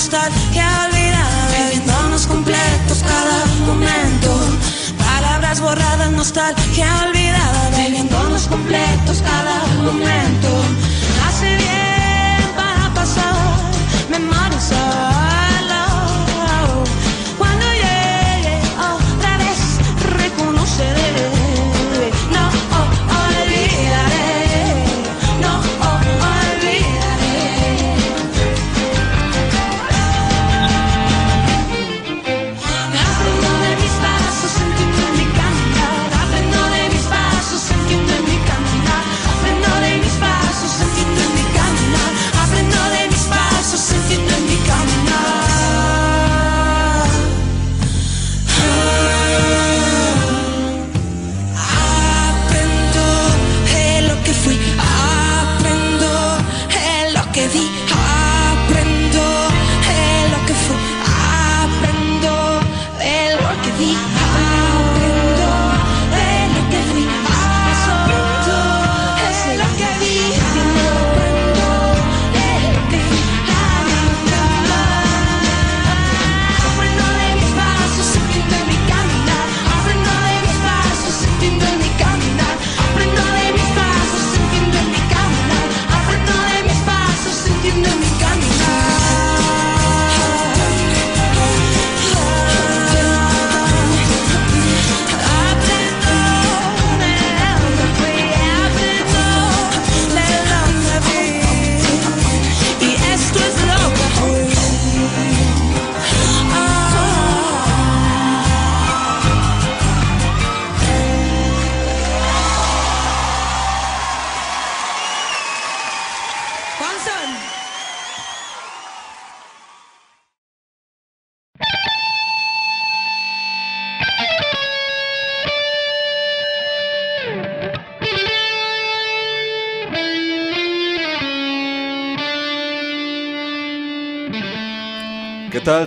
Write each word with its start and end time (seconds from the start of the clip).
nostalgia 0.00 0.66
olvidada, 0.86 1.48
viviéndonos 1.52 2.26
completos 2.26 3.02
cada 3.02 3.44
momento. 3.66 4.30
Palabras 4.96 5.60
borradas, 5.60 6.10
nostalgia 6.12 6.88
olvidada, 7.06 7.70
viviéndonos 7.76 8.46
completos 8.46 9.20
cada 9.20 9.58
momento. 9.82 10.48
Hace 11.28 11.54
bien. 11.56 11.89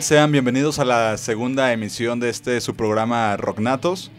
Sean 0.02 0.32
bienvenidos 0.32 0.78
a 0.78 0.86
la 0.86 1.18
segunda 1.18 1.74
emisión 1.74 2.20
de 2.20 2.30
este 2.30 2.62
su 2.62 2.76
programa 2.76 3.36
Rocknatos. 3.38 4.12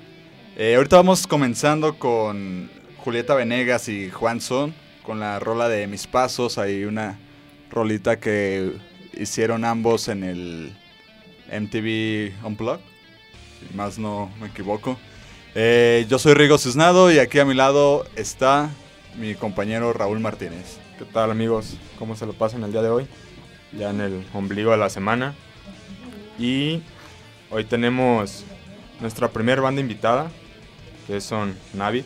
Eh, 0.56 0.74
ahorita 0.74 0.96
vamos 0.96 1.28
comenzando 1.28 1.96
con 1.96 2.68
Julieta 2.98 3.34
Venegas 3.34 3.88
y 3.88 4.10
Juan 4.10 4.40
Son 4.40 4.74
con 5.04 5.20
la 5.20 5.38
rola 5.38 5.68
de 5.68 5.86
Mis 5.86 6.08
Pasos. 6.08 6.58
Hay 6.58 6.84
una 6.84 7.20
rolita 7.70 8.18
que 8.18 8.72
hicieron 9.12 9.64
ambos 9.64 10.08
en 10.08 10.24
el 10.24 10.76
MTV 11.52 12.44
Unplugged, 12.44 12.80
si 13.60 13.76
más 13.76 13.96
no 13.96 14.30
me 14.40 14.48
equivoco. 14.48 14.98
Eh, 15.54 16.04
yo 16.08 16.18
soy 16.18 16.34
Rigo 16.34 16.58
Cisnado 16.58 17.12
y 17.12 17.20
aquí 17.20 17.38
a 17.38 17.44
mi 17.44 17.54
lado 17.54 18.06
está 18.16 18.70
mi 19.16 19.36
compañero 19.36 19.92
Raúl 19.92 20.18
Martínez. 20.18 20.78
¿Qué 20.98 21.04
tal 21.04 21.30
amigos? 21.30 21.76
¿Cómo 21.98 22.16
se 22.16 22.26
lo 22.26 22.32
pasan 22.32 22.64
el 22.64 22.72
día 22.72 22.82
de 22.82 22.90
hoy? 22.90 23.06
Ya 23.78 23.90
en 23.90 24.00
el 24.00 24.24
ombligo 24.32 24.70
de 24.70 24.76
la 24.76 24.88
semana. 24.88 25.34
Y 26.38 26.82
hoy 27.50 27.64
tenemos 27.64 28.44
nuestra 29.00 29.28
primera 29.28 29.60
banda 29.60 29.80
invitada, 29.80 30.30
que 31.06 31.20
son 31.20 31.56
Navid. 31.72 32.04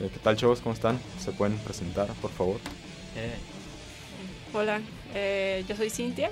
Eh, 0.00 0.10
¿Qué 0.12 0.18
tal, 0.18 0.36
chavos? 0.36 0.60
¿Cómo 0.60 0.74
están? 0.74 0.98
¿Se 1.18 1.32
pueden 1.32 1.56
presentar, 1.58 2.08
por 2.20 2.30
favor? 2.30 2.56
Eh, 3.16 3.34
hola, 4.52 4.80
eh, 5.14 5.64
yo 5.68 5.76
soy 5.76 5.90
Cintia. 5.90 6.30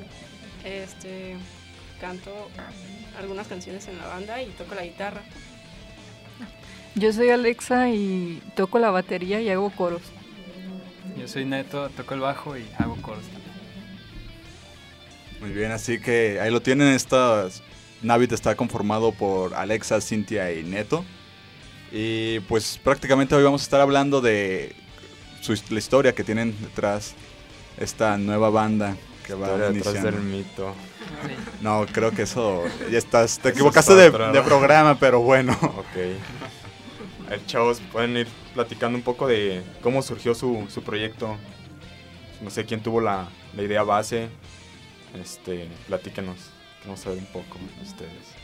Este, 0.64 1.36
canto 2.00 2.30
algunas 3.18 3.46
canciones 3.46 3.86
en 3.88 3.98
la 3.98 4.06
banda 4.06 4.42
y 4.42 4.46
toco 4.50 4.74
la 4.74 4.84
guitarra. 4.84 5.22
Yo 6.94 7.12
soy 7.12 7.30
Alexa 7.30 7.88
y 7.90 8.42
toco 8.54 8.78
la 8.78 8.90
batería 8.90 9.40
y 9.40 9.48
hago 9.48 9.70
coros. 9.70 10.02
Yo 11.18 11.26
soy 11.28 11.44
Neto, 11.44 11.88
toco 11.90 12.14
el 12.14 12.20
bajo 12.20 12.56
y 12.56 12.66
hago 12.78 12.96
coros 12.96 13.22
también. 13.24 13.41
Muy 15.42 15.50
bien, 15.50 15.72
así 15.72 15.98
que 15.98 16.38
ahí 16.40 16.52
lo 16.52 16.62
tienen. 16.62 16.86
Estas 16.94 17.64
Navit 18.00 18.30
está 18.30 18.54
conformado 18.54 19.10
por 19.10 19.54
Alexa, 19.54 20.00
Cintia 20.00 20.52
y 20.52 20.62
Neto. 20.62 21.04
Y 21.90 22.38
pues 22.40 22.78
prácticamente 22.82 23.34
hoy 23.34 23.42
vamos 23.42 23.62
a 23.62 23.64
estar 23.64 23.80
hablando 23.80 24.20
de 24.20 24.72
su, 25.40 25.60
la 25.70 25.78
historia 25.80 26.14
que 26.14 26.22
tienen 26.22 26.54
detrás 26.62 27.14
esta 27.76 28.16
nueva 28.18 28.50
banda 28.50 28.96
que 29.26 29.34
va 29.34 29.48
Historia 29.48 29.70
detrás 29.72 29.94
iniciando. 29.96 30.10
del 30.12 30.20
mito. 30.22 30.74
No, 31.60 31.86
creo 31.92 32.10
que 32.12 32.22
eso 32.22 32.62
ya 32.90 32.98
estás, 32.98 33.38
te 33.38 33.50
equivocaste 33.50 33.94
de, 33.94 34.08
otra, 34.08 34.28
¿no? 34.28 34.32
de 34.32 34.42
programa, 34.42 34.98
pero 34.98 35.20
bueno. 35.20 35.52
Ok. 35.60 37.26
A 37.26 37.30
ver, 37.30 37.46
chavos, 37.46 37.80
pueden 37.92 38.16
ir 38.16 38.28
platicando 38.54 38.96
un 38.96 39.02
poco 39.04 39.26
de 39.26 39.62
cómo 39.82 40.02
surgió 40.02 40.34
su, 40.34 40.66
su 40.68 40.82
proyecto. 40.82 41.36
No 42.40 42.50
sé 42.50 42.64
quién 42.64 42.80
tuvo 42.82 43.00
la, 43.00 43.28
la 43.56 43.62
idea 43.62 43.82
base. 43.82 44.28
Este, 45.20 45.68
platíquenos. 45.86 46.38
Queremos 46.78 47.00
saber 47.00 47.18
un 47.18 47.26
poco 47.26 47.58
de 47.76 47.82
ustedes. 47.82 48.34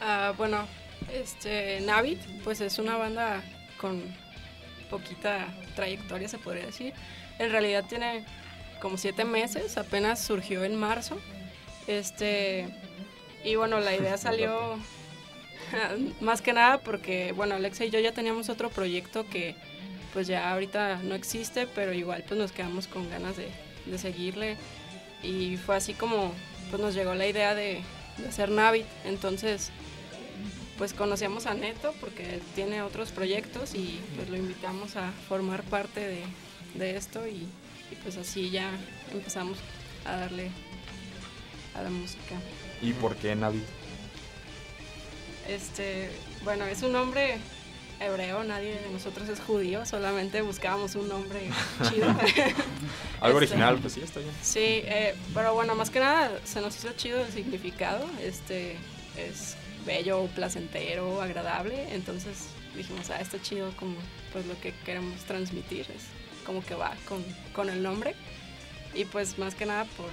Ah, 0.00 0.32
bueno, 0.36 0.66
este, 1.12 1.80
Navit, 1.82 2.20
pues 2.42 2.60
es 2.60 2.78
una 2.78 2.96
banda 2.96 3.42
con 3.78 4.02
poquita 4.88 5.46
trayectoria, 5.76 6.28
se 6.28 6.38
podría 6.38 6.66
decir. 6.66 6.94
En 7.38 7.50
realidad 7.50 7.84
tiene 7.88 8.24
como 8.80 8.96
siete 8.96 9.24
meses, 9.24 9.76
apenas 9.76 10.22
surgió 10.24 10.64
en 10.64 10.76
marzo. 10.76 11.20
Este, 11.86 12.68
y 13.44 13.56
bueno, 13.56 13.80
la 13.80 13.94
idea 13.94 14.16
salió 14.18 14.78
más 16.20 16.40
que 16.42 16.52
nada 16.52 16.78
porque, 16.78 17.32
bueno, 17.32 17.54
Alexa 17.54 17.84
y 17.84 17.90
yo 17.90 17.98
ya 17.98 18.12
teníamos 18.12 18.48
otro 18.48 18.70
proyecto 18.70 19.26
que 19.28 19.54
pues 20.12 20.26
ya 20.26 20.50
ahorita 20.52 21.00
no 21.04 21.14
existe, 21.14 21.66
pero 21.66 21.92
igual 21.92 22.24
pues 22.26 22.38
nos 22.38 22.52
quedamos 22.52 22.86
con 22.88 23.08
ganas 23.10 23.36
de, 23.36 23.48
de 23.86 23.98
seguirle. 23.98 24.56
Y 25.22 25.56
fue 25.56 25.76
así 25.76 25.94
como 25.94 26.32
pues 26.70 26.80
nos 26.80 26.94
llegó 26.94 27.14
la 27.14 27.26
idea 27.26 27.54
de, 27.54 27.82
de 28.18 28.28
hacer 28.28 28.50
Navit. 28.50 28.86
Entonces, 29.04 29.70
pues 30.78 30.94
conocíamos 30.94 31.46
a 31.46 31.54
Neto 31.54 31.94
porque 32.00 32.40
tiene 32.54 32.82
otros 32.82 33.10
proyectos 33.10 33.74
y 33.74 34.00
pues 34.16 34.30
lo 34.30 34.36
invitamos 34.36 34.96
a 34.96 35.10
formar 35.28 35.62
parte 35.64 36.00
de, 36.00 36.22
de 36.74 36.96
esto 36.96 37.26
y, 37.26 37.46
y, 37.90 37.96
pues 38.02 38.16
así 38.16 38.50
ya 38.50 38.70
empezamos 39.12 39.58
a 40.06 40.16
darle 40.16 40.50
a 41.74 41.82
la 41.82 41.90
música. 41.90 42.36
¿Y 42.80 42.92
por 42.94 43.16
qué 43.16 43.34
Navi? 43.34 43.62
Este, 45.48 46.10
bueno, 46.44 46.64
es 46.64 46.82
un 46.82 46.92
nombre 46.92 47.38
hebreo, 48.00 48.42
nadie 48.44 48.72
de 48.80 48.90
nosotros 48.90 49.28
es 49.28 49.40
judío, 49.40 49.84
solamente 49.86 50.40
buscábamos 50.42 50.94
un 50.94 51.08
nombre 51.08 51.40
chido. 51.90 52.08
Algo 53.20 53.40
Este, 53.40 53.54
original, 53.54 53.78
pues 53.78 53.92
sí, 53.94 54.00
está 54.02 54.20
bien. 54.20 54.32
Sí, 54.42 54.58
eh, 54.60 55.14
pero 55.34 55.54
bueno, 55.54 55.74
más 55.74 55.90
que 55.90 56.00
nada 56.00 56.30
se 56.44 56.60
nos 56.60 56.76
hizo 56.76 56.92
chido 56.92 57.20
el 57.20 57.30
significado. 57.32 58.06
Este 58.22 58.76
es 59.16 59.56
bello, 59.84 60.26
placentero, 60.34 61.20
agradable. 61.20 61.94
Entonces 61.94 62.46
dijimos, 62.76 63.10
ah, 63.10 63.20
está 63.20 63.40
chido 63.42 63.70
como 63.76 63.96
pues 64.32 64.46
lo 64.46 64.58
que 64.60 64.72
queremos 64.84 65.20
transmitir. 65.24 65.82
Es 65.82 66.04
como 66.46 66.64
que 66.64 66.74
va 66.74 66.94
con, 67.08 67.22
con 67.52 67.68
el 67.68 67.82
nombre. 67.82 68.14
Y 68.94 69.04
pues 69.04 69.38
más 69.38 69.54
que 69.54 69.66
nada 69.66 69.84
por, 69.96 70.08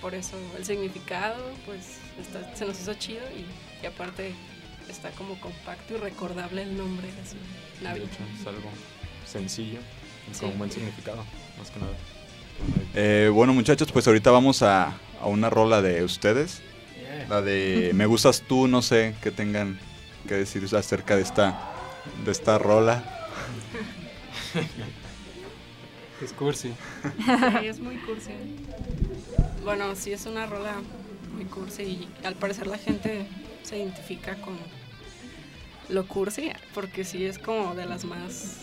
por 0.00 0.14
eso 0.14 0.36
el 0.56 0.64
significado, 0.64 1.36
pues 1.66 1.98
está- 2.20 2.56
se 2.56 2.64
nos 2.64 2.80
hizo 2.80 2.94
chido 2.94 3.22
y, 3.36 3.44
y 3.84 3.86
aparte 3.86 4.32
está 4.88 5.10
como 5.10 5.38
compacto 5.40 5.94
y 5.94 5.96
recordable 5.98 6.62
el 6.62 6.76
nombre. 6.76 7.08
De 7.08 7.84
Navi. 7.84 8.00
hecho, 8.00 8.18
es 8.40 8.46
algo 8.46 8.70
sencillo 9.26 9.80
y 10.30 10.34
Sí. 10.34 10.40
con 10.40 10.58
buen 10.58 10.70
significado, 10.70 11.24
más 11.58 11.70
que 11.70 11.80
nada. 11.80 11.92
Eh, 12.94 13.30
bueno 13.32 13.52
muchachos, 13.52 13.92
pues 13.92 14.06
ahorita 14.06 14.30
vamos 14.30 14.62
a, 14.62 14.98
a 15.20 15.26
una 15.26 15.50
rola 15.50 15.82
de 15.82 16.02
ustedes. 16.04 16.62
Yeah. 16.98 17.26
La 17.28 17.42
de 17.42 17.90
Me 17.94 18.06
gustas 18.06 18.42
tú, 18.42 18.66
no 18.68 18.80
sé 18.82 19.14
qué 19.22 19.30
tengan 19.30 19.78
que 20.26 20.34
decir 20.34 20.64
acerca 20.74 21.16
de 21.16 21.22
esta, 21.22 21.60
de 22.24 22.32
esta 22.32 22.58
rola. 22.58 23.04
Es 26.22 26.32
cursi. 26.32 26.72
Sí, 27.60 27.66
es 27.66 27.78
muy 27.78 27.96
cursi. 27.98 28.30
Bueno, 29.64 29.94
sí 29.94 30.12
es 30.12 30.24
una 30.24 30.46
rola 30.46 30.76
muy 31.34 31.44
cursi 31.44 31.82
y 31.82 32.08
al 32.24 32.34
parecer 32.36 32.66
la 32.66 32.78
gente 32.78 33.26
se 33.66 33.78
identifica 33.78 34.34
con 34.36 34.56
lo 35.88 36.06
cursi 36.06 36.50
porque 36.74 37.04
sí 37.04 37.24
es 37.26 37.38
como 37.38 37.74
de 37.74 37.86
las 37.86 38.04
más, 38.04 38.56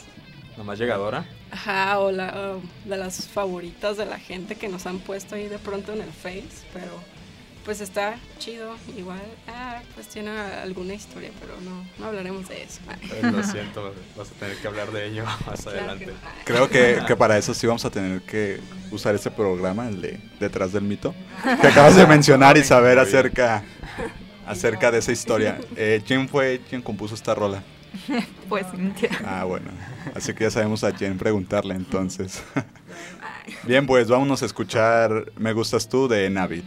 La 0.58 0.64
más 0.64 0.78
llegadora. 0.80 1.26
ajá, 1.52 2.00
o, 2.00 2.12
la, 2.12 2.52
o 2.54 2.62
de 2.90 2.98
las 2.98 3.28
favoritas 3.28 3.98
de 3.98 4.06
la 4.06 4.20
gente 4.20 4.56
que 4.56 4.68
nos 4.68 4.86
han 4.86 5.00
puesto 5.00 5.36
ahí 5.36 5.48
de 5.48 5.58
pronto 5.60 5.94
en 5.94 6.02
el 6.02 6.12
Face, 6.12 6.66
pero 6.74 6.92
pues 7.64 7.80
está 7.80 8.16
chido, 8.40 8.76
igual, 8.98 9.22
ah, 9.48 9.82
pues 9.96 10.08
tiene 10.08 10.32
alguna 10.32 10.96
historia, 10.96 11.32
pero 11.40 11.54
no, 11.62 11.86
no 11.98 12.06
hablaremos 12.08 12.50
de 12.50 12.62
eso. 12.62 12.82
Eh, 13.04 13.22
Lo 13.32 13.42
siento, 13.42 13.94
vas 14.18 14.32
a 14.32 14.34
tener 14.34 14.58
que 14.58 14.68
hablar 14.68 14.92
de 14.92 15.08
ello 15.08 15.24
más 15.48 15.62
Claro 15.62 15.64
que 15.64 15.70
adelante. 15.80 16.06
no. 16.08 16.14
Creo 16.44 16.70
que, 16.70 17.02
que 17.08 17.16
para 17.16 17.38
eso 17.38 17.54
sí 17.54 17.66
vamos 17.66 17.86
a 17.86 17.90
tener 17.90 18.22
que 18.24 18.60
usar 18.92 19.16
ese 19.16 19.32
programa, 19.32 19.88
el 19.88 20.02
de 20.02 20.20
Detrás 20.42 20.74
del 20.74 20.84
Mito, 20.84 21.16
que 21.62 21.68
acabas 21.68 21.96
de 21.96 22.06
mencionar 22.16 22.58
y 22.58 22.66
saber 22.66 23.00
acerca, 23.00 23.64
acerca 24.46 24.92
de 24.92 25.00
esa 25.00 25.12
historia. 25.12 25.60
Eh, 25.76 26.02
¿Quién 26.06 26.28
fue 26.28 26.62
quien 26.70 26.82
compuso 26.82 27.16
esta 27.16 27.36
rola? 27.36 27.64
Pues 28.50 28.66
Cintia. 28.72 29.10
Ah, 29.26 29.46
bueno. 29.46 29.72
Así 30.14 30.34
que 30.34 30.44
ya 30.44 30.52
sabemos 30.52 30.84
a 30.84 30.92
quién 30.92 31.18
preguntarle 31.18 31.74
entonces. 31.76 32.44
Bien, 33.64 33.86
pues 33.88 34.08
vámonos 34.08 34.44
a 34.44 34.46
escuchar 34.46 35.32
Me 35.38 35.54
Gustas 35.54 35.88
Tú 35.88 36.08
de 36.08 36.30
Navid. 36.30 36.64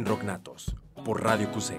Rocknatos 0.00 0.74
por 1.04 1.22
Radio 1.22 1.52
QC. 1.52 1.74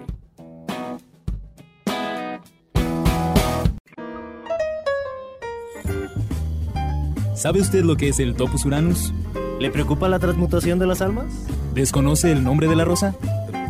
¿Sabe 7.35 7.59
usted 7.59 7.83
lo 7.83 7.97
que 7.97 8.09
es 8.09 8.19
el 8.19 8.35
Topus 8.35 8.65
Uranus? 8.65 9.11
¿Le 9.59 9.71
preocupa 9.71 10.07
la 10.07 10.19
transmutación 10.19 10.77
de 10.77 10.85
las 10.85 11.01
almas? 11.01 11.25
¿Desconoce 11.73 12.31
el 12.31 12.43
nombre 12.43 12.67
de 12.67 12.75
la 12.75 12.85
rosa? 12.85 13.15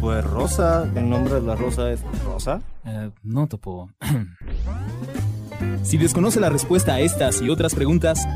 Pues 0.02 0.26
Rosa, 0.26 0.92
el 0.94 1.10
nombre 1.10 1.36
de 1.36 1.42
la 1.42 1.56
rosa 1.56 1.90
es 1.92 2.02
Rosa. 2.26 2.62
Eh, 2.86 3.12
no, 3.24 3.48
Topo. 3.48 3.90
si 5.84 5.98
desconoce 5.98 6.42
la 6.42 6.50
respuesta 6.50 6.96
a 6.96 7.00
estas 7.00 7.42
y 7.42 7.50
otras 7.50 7.74
preguntas, 7.74 8.28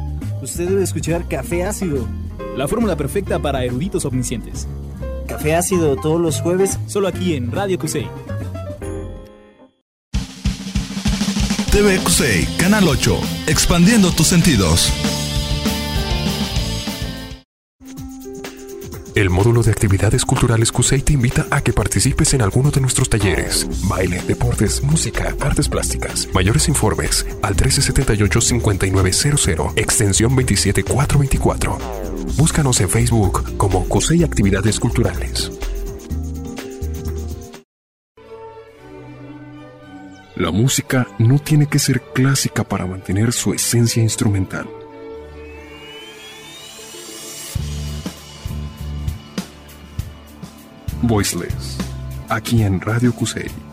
Usted 0.42 0.70
debe 0.70 0.84
escuchar 0.84 1.28
Café 1.28 1.64
Ácido. 1.64 2.08
la 2.56 2.68
fórmula 2.68 2.96
perfecta 2.96 3.40
para 3.40 3.64
eruditos 3.64 4.06
omniscientes. 4.06 4.68
Café 5.38 5.54
Ácido 5.56 5.96
todos 5.96 6.20
los 6.20 6.42
jueves. 6.42 6.80
Solo 6.88 7.08
aquí 7.08 7.36
en 7.36 7.52
Radio 7.52 7.78
QC. 7.78 8.08
TVQC, 11.72 12.58
Canal 12.58 12.88
8, 12.88 13.20
expandiendo 13.46 14.10
tus 14.10 14.26
sentidos. 14.26 14.92
El 19.18 19.30
módulo 19.32 19.64
de 19.64 19.72
actividades 19.72 20.24
culturales 20.24 20.72
CUSEI 20.72 21.02
te 21.02 21.14
invita 21.14 21.48
a 21.50 21.62
que 21.62 21.74
participes 21.74 22.36
en 22.36 22.44
alguno 22.44 22.70
de 22.70 22.80
nuestros 22.80 23.10
talleres. 23.10 23.68
Baile, 23.88 24.22
deportes, 24.28 24.84
música, 24.84 25.36
artes 25.42 25.68
plásticas. 25.68 26.30
Mayores 26.36 26.68
informes 26.68 27.26
al 27.42 27.56
1378-5900, 27.56 29.74
extensión 29.76 30.36
27424. 30.36 31.80
Búscanos 32.38 32.80
en 32.80 32.90
Facebook 32.90 33.58
como 33.58 33.88
CUSEI 33.88 34.24
Actividades 34.24 34.80
Culturales. 34.80 35.52
La 40.36 40.52
música 40.52 41.08
no 41.18 41.40
tiene 41.40 41.66
que 41.66 41.80
ser 41.80 42.04
clásica 42.14 42.64
para 42.64 42.86
mantener 42.86 43.34
su 43.34 43.52
esencia 43.52 44.04
instrumental. 44.04 44.68
Voiceless, 51.04 51.78
aquí 52.30 52.64
en 52.64 52.82
Radio 52.82 53.14
Cusei. 53.14 53.67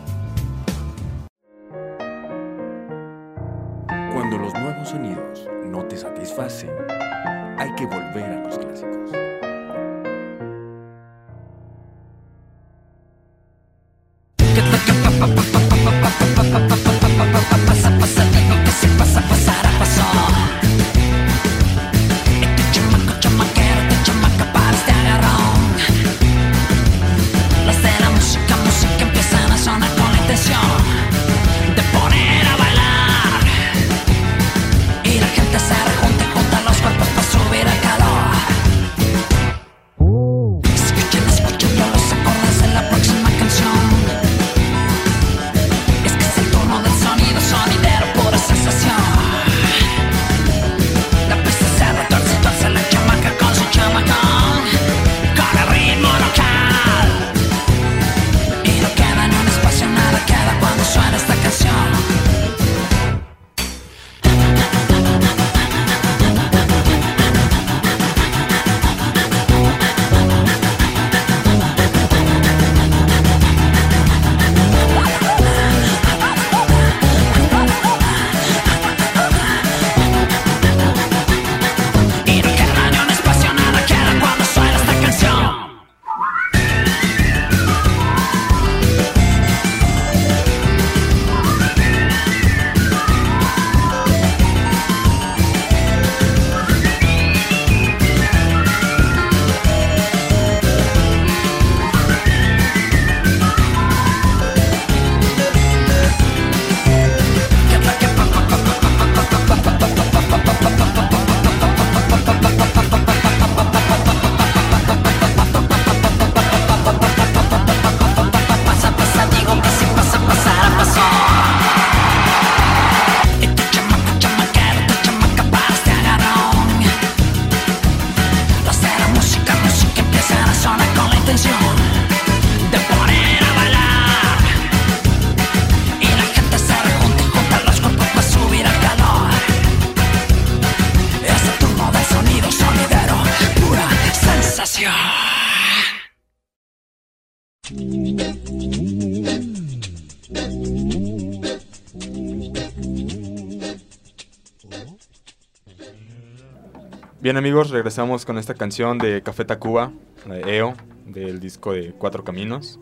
Bien 157.25 157.37
amigos, 157.37 157.71
regresamos 157.71 158.23
con 158.23 158.37
esta 158.37 158.53
canción 158.53 158.99
de 158.99 159.23
Café 159.23 159.45
Tacuba, 159.45 159.91
la 160.27 160.35
de 160.35 160.57
EO, 160.57 160.75
del 161.07 161.39
disco 161.39 161.73
de 161.73 161.91
Cuatro 161.91 162.23
Caminos. 162.23 162.79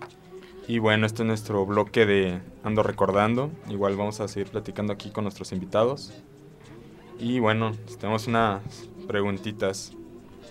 Y 0.68 0.80
bueno, 0.80 1.06
este 1.06 1.22
es 1.22 1.28
nuestro 1.28 1.66
bloque 1.66 2.06
de 2.06 2.42
Ando 2.62 2.84
Recordando. 2.84 3.52
Igual 3.70 3.96
vamos 3.96 4.20
a 4.20 4.28
seguir 4.28 4.52
platicando 4.52 4.92
aquí 4.92 5.12
con 5.12 5.24
nuestros 5.24 5.54
invitados. 5.54 6.12
Y 7.20 7.40
bueno, 7.40 7.72
tenemos 8.02 8.28
unas 8.28 8.62
preguntitas. 9.08 9.94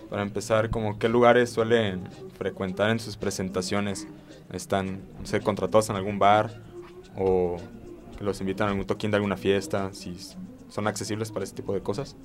Para 0.08 0.22
empezar, 0.22 0.70
como 0.70 0.98
qué 0.98 1.10
lugares 1.10 1.50
suelen 1.50 2.08
frecuentar 2.38 2.88
en 2.88 2.98
sus 2.98 3.18
presentaciones. 3.18 4.08
¿Están, 4.54 5.02
no 5.20 5.26
sé, 5.26 5.42
contratados 5.42 5.90
en 5.90 5.96
algún 5.96 6.18
bar? 6.18 6.62
¿O 7.14 7.58
que 8.16 8.24
los 8.24 8.40
invitan 8.40 8.68
a 8.68 8.70
algún 8.70 8.86
toquín 8.86 9.10
de 9.10 9.18
alguna 9.18 9.36
fiesta? 9.36 9.92
Si 9.92 10.16
son 10.70 10.86
accesibles 10.86 11.30
para 11.30 11.44
ese 11.44 11.54
tipo 11.54 11.74
de 11.74 11.82
cosas. 11.82 12.16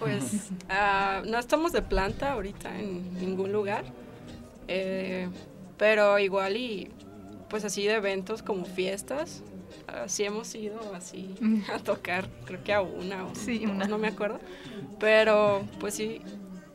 Pues 0.00 0.48
ah, 0.68 1.22
no 1.26 1.38
estamos 1.38 1.72
de 1.72 1.82
planta 1.82 2.32
ahorita 2.32 2.76
en 2.78 3.14
ningún 3.14 3.52
lugar, 3.52 3.84
eh, 4.66 5.28
pero 5.78 6.18
igual 6.18 6.56
y 6.56 6.90
pues 7.48 7.64
así 7.64 7.84
de 7.86 7.94
eventos 7.94 8.42
como 8.42 8.64
fiestas, 8.64 9.42
así 9.86 10.24
hemos 10.24 10.54
ido 10.54 10.94
así 10.94 11.34
a 11.72 11.78
tocar, 11.78 12.28
creo 12.46 12.64
que 12.64 12.72
a 12.72 12.80
una 12.80 13.26
o 13.26 13.34
Sí, 13.34 13.66
dos, 13.66 13.70
una. 13.72 13.86
no 13.86 13.98
me 13.98 14.08
acuerdo, 14.08 14.40
pero 14.98 15.62
pues 15.80 15.94
sí, 15.94 16.22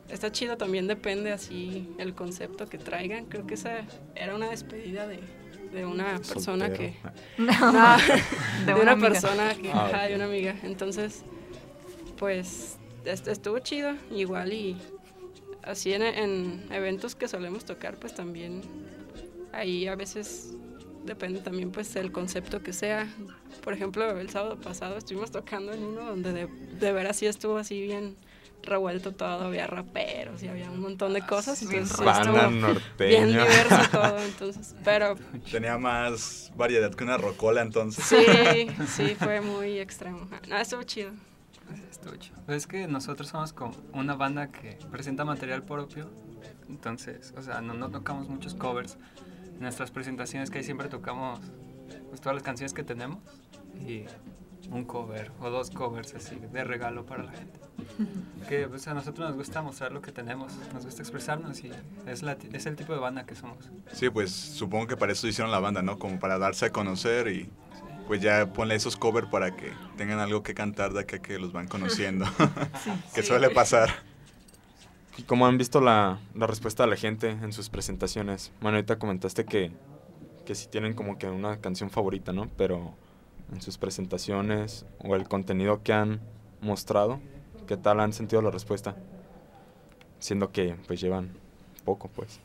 está 0.08 0.30
chido, 0.30 0.56
también 0.56 0.86
depende 0.86 1.32
así 1.32 1.88
el 1.98 2.14
concepto 2.14 2.68
que 2.68 2.78
traigan, 2.78 3.26
creo 3.26 3.46
que 3.46 3.54
esa 3.54 3.80
era 4.14 4.34
una 4.34 4.50
despedida 4.50 5.06
de, 5.06 5.20
de 5.72 5.84
una 5.86 6.18
persona 6.18 6.66
Soltero. 6.66 6.74
que... 6.76 6.94
No, 7.38 7.72
No, 7.72 7.96
de 8.66 8.74
de, 8.74 8.74
una 8.74 8.96
persona 8.96 9.54
que, 9.54 9.72
Ah, 9.72 9.86
ajá, 9.86 10.02
de 10.08 10.14
una 10.14 10.26
amiga. 10.26 10.54
Entonces, 10.62 11.24
pues 12.18 12.76
est- 13.06 13.28
estuvo 13.28 13.58
chido, 13.60 13.94
igual 14.10 14.52
y 14.52 14.76
así 15.62 15.92
en, 15.92 16.02
en 16.02 16.66
eventos 16.70 17.14
que 17.14 17.28
solemos 17.28 17.64
tocar, 17.64 17.96
pues 17.98 18.14
también 18.14 18.62
ahí 19.52 19.86
a 19.86 19.96
veces 19.96 20.52
depende 21.04 21.40
también 21.40 21.70
pues 21.70 21.94
el 21.96 22.12
concepto 22.12 22.62
que 22.62 22.72
sea. 22.72 23.08
Por 23.62 23.72
ejemplo, 23.72 24.18
el 24.18 24.30
sábado 24.30 24.56
pasado 24.60 24.96
estuvimos 24.98 25.30
tocando 25.30 25.72
en 25.72 25.82
uno 25.84 26.04
donde 26.04 26.32
de, 26.32 26.46
de 26.80 26.92
veras 26.92 27.16
sí 27.16 27.26
estuvo 27.26 27.56
así 27.58 27.80
bien 27.80 28.16
revuelto 28.62 29.12
todo, 29.12 29.44
había 29.44 29.66
raperos 29.68 30.42
y 30.42 30.48
había 30.48 30.70
un 30.70 30.80
montón 30.80 31.12
de 31.12 31.20
cosas. 31.20 31.62
entonces 31.62 31.96
sí 31.96 32.06
bien 32.98 33.28
diverso 33.28 33.76
todo, 33.92 34.18
entonces, 34.24 34.74
pero 34.84 35.16
Tenía 35.50 35.78
más 35.78 36.50
variedad 36.56 36.92
que 36.92 37.04
una 37.04 37.16
rocola 37.16 37.62
entonces. 37.62 38.04
sí, 38.04 38.16
sí, 38.96 39.14
fue 39.14 39.40
muy 39.40 39.78
extremo. 39.78 40.28
No, 40.48 40.56
estuvo 40.58 40.82
chido. 40.82 41.12
Estuvo 41.90 42.16
chido. 42.16 42.36
Pues 42.46 42.58
es 42.58 42.66
que 42.66 42.86
nosotros 42.86 43.28
somos 43.28 43.52
como 43.52 43.74
una 43.92 44.14
banda 44.14 44.48
que 44.48 44.78
presenta 44.90 45.24
material 45.24 45.62
propio, 45.62 46.10
entonces, 46.68 47.32
o 47.36 47.42
sea, 47.42 47.60
no, 47.60 47.74
no 47.74 47.90
tocamos 47.90 48.28
muchos 48.28 48.54
covers. 48.54 48.98
En 49.54 49.60
nuestras 49.60 49.90
presentaciones 49.90 50.50
que 50.50 50.58
ahí 50.58 50.64
siempre 50.64 50.88
tocamos 50.88 51.40
pues, 52.08 52.20
todas 52.20 52.34
las 52.34 52.42
canciones 52.42 52.74
que 52.74 52.82
tenemos 52.82 53.18
y 53.86 54.04
un 54.70 54.84
cover 54.84 55.30
o 55.40 55.50
dos 55.50 55.70
covers 55.70 56.14
así 56.14 56.36
de 56.36 56.64
regalo 56.64 57.06
para 57.06 57.24
la 57.24 57.32
gente. 57.32 57.60
Que 58.48 58.68
pues, 58.68 58.86
a 58.86 58.94
nosotros 58.94 59.28
nos 59.28 59.36
gusta 59.36 59.60
mostrar 59.60 59.90
lo 59.90 60.00
que 60.00 60.12
tenemos, 60.12 60.52
nos 60.72 60.84
gusta 60.84 61.02
expresarnos 61.02 61.64
y 61.64 61.72
es, 62.06 62.22
la, 62.22 62.36
es 62.52 62.66
el 62.66 62.76
tipo 62.76 62.92
de 62.92 63.00
banda 63.00 63.26
que 63.26 63.34
somos. 63.34 63.68
Sí, 63.92 64.08
pues 64.08 64.30
supongo 64.30 64.86
que 64.86 64.96
para 64.96 65.12
eso 65.12 65.26
hicieron 65.26 65.50
la 65.50 65.58
banda, 65.58 65.82
¿no? 65.82 65.98
Como 65.98 66.20
para 66.20 66.38
darse 66.38 66.66
a 66.66 66.70
conocer 66.70 67.26
y 67.26 67.50
pues 68.06 68.20
ya 68.20 68.46
ponle 68.52 68.74
esos 68.74 68.96
covers 68.96 69.28
para 69.28 69.54
que 69.56 69.72
tengan 69.96 70.18
algo 70.18 70.42
que 70.42 70.54
cantar 70.54 70.92
de 70.92 71.00
acá 71.00 71.18
que 71.20 71.38
los 71.38 71.52
van 71.52 71.68
conociendo. 71.68 72.24
que 73.14 73.22
Sí. 73.22 73.28
suele 73.28 73.50
pasar. 73.50 73.90
¿Y 75.18 75.22
cómo 75.22 75.46
han 75.46 75.56
visto 75.58 75.80
la, 75.80 76.18
la 76.34 76.46
respuesta 76.46 76.84
de 76.84 76.90
la 76.90 76.96
gente 76.96 77.30
en 77.30 77.52
sus 77.52 77.70
presentaciones? 77.70 78.52
Bueno, 78.60 78.76
ahorita 78.76 78.98
comentaste 78.98 79.44
que, 79.46 79.72
que 80.44 80.54
sí 80.54 80.68
tienen 80.70 80.92
como 80.94 81.16
que 81.18 81.26
una 81.28 81.56
canción 81.58 81.88
favorita, 81.90 82.32
¿no? 82.32 82.48
Pero 82.58 82.94
en 83.52 83.62
sus 83.62 83.78
presentaciones 83.78 84.84
o 84.98 85.16
el 85.16 85.26
contenido 85.26 85.82
que 85.82 85.92
han 85.94 86.20
mostrado, 86.60 87.18
¿qué 87.66 87.76
tal 87.78 88.00
han 88.00 88.12
sentido 88.12 88.42
la 88.42 88.50
respuesta? 88.50 88.94
Siendo 90.18 90.50
que 90.52 90.76
pues 90.86 91.00
llevan 91.00 91.30
poco, 91.84 92.08
pues. 92.08 92.40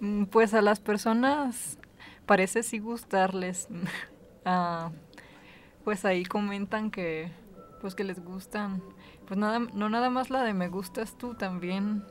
Mm, 0.00 0.24
Pues 0.24 0.52
a 0.54 0.60
las 0.62 0.80
personas 0.80 1.78
parece 2.26 2.62
sí 2.62 2.78
gustarles. 2.78 3.68
Ah, 4.44 4.90
pues 5.84 6.04
ahí 6.04 6.24
comentan 6.24 6.90
que 6.90 7.30
pues 7.80 7.94
que 7.94 8.04
les 8.04 8.22
gustan. 8.22 8.82
Pues 9.26 9.38
nada, 9.38 9.58
no 9.58 9.88
nada 9.88 10.10
más 10.10 10.30
la 10.30 10.42
de 10.42 10.54
me 10.54 10.68
gustas 10.68 11.16
tú, 11.16 11.34
también 11.34 12.04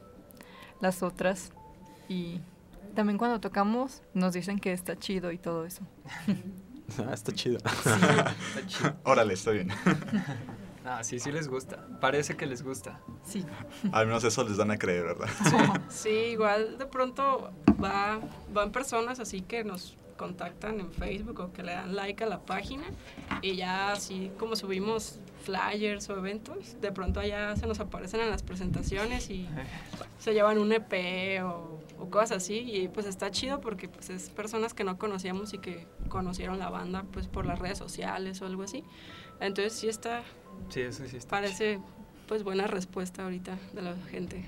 las 0.81 1.03
otras. 1.03 1.51
Y 2.07 2.41
también 2.95 3.17
cuando 3.17 3.39
tocamos 3.39 4.01
nos 4.13 4.33
dicen 4.33 4.59
que 4.59 4.73
está 4.73 4.97
chido 4.97 5.31
y 5.31 5.37
todo 5.37 5.65
eso. 5.65 5.81
Ah, 6.97 7.13
está 7.13 7.31
chido. 7.31 7.57
Está 7.57 8.65
chido. 8.65 8.95
Órale, 9.03 9.35
está 9.35 9.51
bien. 9.51 9.69
Ah, 10.85 11.03
sí, 11.03 11.19
sí 11.19 11.31
les 11.31 11.47
gusta. 11.47 11.85
Parece 12.01 12.35
que 12.35 12.47
les 12.47 12.63
gusta. 12.63 12.99
Sí. 13.23 13.45
Al 13.91 14.07
menos 14.07 14.23
eso 14.23 14.43
les 14.43 14.57
dan 14.57 14.71
a 14.71 14.77
creer, 14.79 15.03
¿verdad? 15.03 15.27
Sí, 15.89 16.09
igual 16.09 16.79
de 16.79 16.87
pronto 16.87 17.51
va, 17.83 18.19
van 18.51 18.71
personas 18.71 19.19
así 19.19 19.41
que 19.41 19.63
nos 19.63 19.97
contactan 20.19 20.81
en 20.81 20.91
Facebook 20.91 21.39
o 21.39 21.53
que 21.53 21.63
le 21.63 21.71
dan 21.71 21.95
like 21.95 22.21
a 22.25 22.27
la 22.27 22.41
página 22.41 22.83
y 23.41 23.55
ya 23.55 23.93
así 23.93 24.31
como 24.37 24.57
subimos 24.57 25.19
flyers 25.45 26.09
o 26.09 26.17
eventos, 26.17 26.75
de 26.81 26.91
pronto 26.91 27.21
allá 27.21 27.55
se 27.55 27.65
nos 27.67 27.79
aparecen 27.79 28.19
en 28.19 28.29
las 28.29 28.43
presentaciones 28.43 29.29
y 29.29 29.47
se 30.19 30.33
llevan 30.33 30.57
un 30.57 30.73
EP 30.73 31.41
o, 31.41 31.79
o 31.97 32.09
cosas 32.09 32.43
así 32.43 32.59
y 32.59 32.89
pues 32.89 33.05
está 33.05 33.31
chido 33.31 33.61
porque 33.61 33.87
pues 33.87 34.09
es 34.09 34.29
personas 34.29 34.73
que 34.73 34.83
no 34.83 34.97
conocíamos 34.97 35.53
y 35.53 35.59
que 35.59 35.87
conocieron 36.09 36.59
la 36.59 36.69
banda 36.69 37.05
pues 37.13 37.27
por 37.27 37.45
las 37.45 37.57
redes 37.57 37.77
sociales 37.77 38.41
o 38.41 38.45
algo 38.45 38.63
así. 38.63 38.83
Entonces 39.39 39.71
sí 39.71 39.87
está, 39.87 40.23
Sí, 40.67 40.81
eso 40.81 41.07
sí 41.07 41.15
está 41.15 41.29
parece 41.29 41.79
pues 42.27 42.43
buena 42.43 42.67
respuesta 42.67 43.23
ahorita 43.23 43.57
de 43.73 43.81
la 43.81 43.95
gente. 44.11 44.43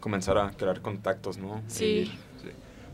Comenzar 0.00 0.36
a 0.36 0.50
crear 0.50 0.82
contactos, 0.82 1.38
¿no? 1.38 1.62
Sí. 1.66 1.84
Y 1.84 2.27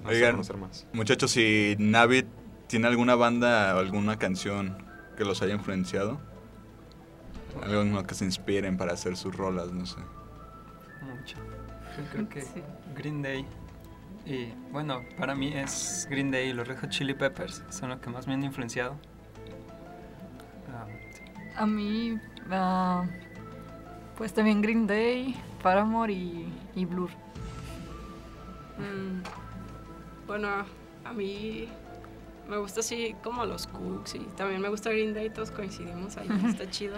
Oigan, 0.06 0.32
conocer 0.32 0.56
más. 0.56 0.86
muchachos, 0.92 1.30
si 1.30 1.76
Navid 1.78 2.24
tiene 2.66 2.86
alguna 2.88 3.14
banda 3.14 3.74
o 3.76 3.78
alguna 3.78 4.18
canción 4.18 4.76
que 5.16 5.24
los 5.24 5.42
haya 5.42 5.54
influenciado, 5.54 6.20
algo 7.62 7.82
en 7.82 7.92
lo 7.94 8.04
que 8.06 8.14
se 8.14 8.24
inspiren 8.24 8.76
para 8.76 8.92
hacer 8.94 9.16
sus 9.16 9.34
rolas, 9.36 9.70
no 9.72 9.86
sé. 9.86 9.98
mucho. 11.02 11.36
Yo 11.96 12.04
creo 12.12 12.28
que 12.28 12.42
Sí. 12.42 12.62
Green 12.96 13.22
Day. 13.22 13.46
Y 14.26 14.46
bueno, 14.72 15.02
para 15.18 15.34
mí 15.34 15.52
es 15.54 16.06
Green 16.10 16.30
Day 16.30 16.48
y 16.48 16.52
los 16.54 16.66
Red 16.66 16.78
Hot 16.80 16.90
Chili 16.90 17.14
Peppers. 17.14 17.62
Son 17.70 17.90
los 17.90 18.00
que 18.00 18.10
más 18.10 18.26
me 18.26 18.32
han 18.34 18.42
influenciado. 18.42 18.96
Ah, 20.72 20.86
sí. 21.12 21.22
A 21.56 21.66
mí, 21.66 22.18
ah, 22.50 23.04
pues 24.16 24.32
también 24.34 24.60
Green 24.62 24.86
Day, 24.86 25.36
Paramore 25.62 26.12
y, 26.12 26.52
y 26.74 26.84
Blur. 26.86 27.10
Mm, 28.78 29.20
bueno, 30.26 30.48
a 31.04 31.12
mí 31.12 31.68
me 32.48 32.58
gusta 32.58 32.80
así 32.80 33.14
como 33.22 33.44
los 33.46 33.66
Cooks 33.66 34.14
y 34.16 34.20
también 34.37 34.60
me 34.60 34.68
gusta 34.68 34.90
Green 34.90 35.14
Day, 35.14 35.30
todos 35.30 35.50
coincidimos 35.50 36.16
ahí, 36.16 36.28
está 36.46 36.70
chido. 36.70 36.96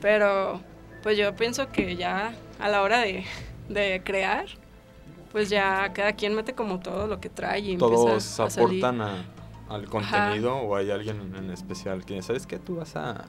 Pero 0.00 0.60
pues 1.02 1.16
yo 1.16 1.34
pienso 1.36 1.68
que 1.70 1.96
ya 1.96 2.34
a 2.60 2.68
la 2.68 2.82
hora 2.82 2.98
de, 3.00 3.24
de 3.68 4.02
crear, 4.04 4.46
pues 5.32 5.48
ya 5.50 5.92
cada 5.92 6.12
quien 6.12 6.34
mete 6.34 6.54
como 6.54 6.80
todo 6.80 7.06
lo 7.06 7.20
que 7.20 7.28
trae 7.28 7.60
y 7.60 7.76
¿Todos 7.76 8.04
empieza 8.06 8.44
a 8.44 8.50
salir. 8.50 8.84
aportan 8.84 9.00
a- 9.00 9.24
al 9.68 9.86
contenido 9.86 10.54
o 10.56 10.76
hay 10.76 10.92
alguien 10.92 11.34
en 11.34 11.50
especial 11.50 12.04
que, 12.04 12.22
¿sabes 12.22 12.46
qué? 12.46 12.58
Tú 12.58 12.76
vas 12.76 12.94
a... 12.94 13.24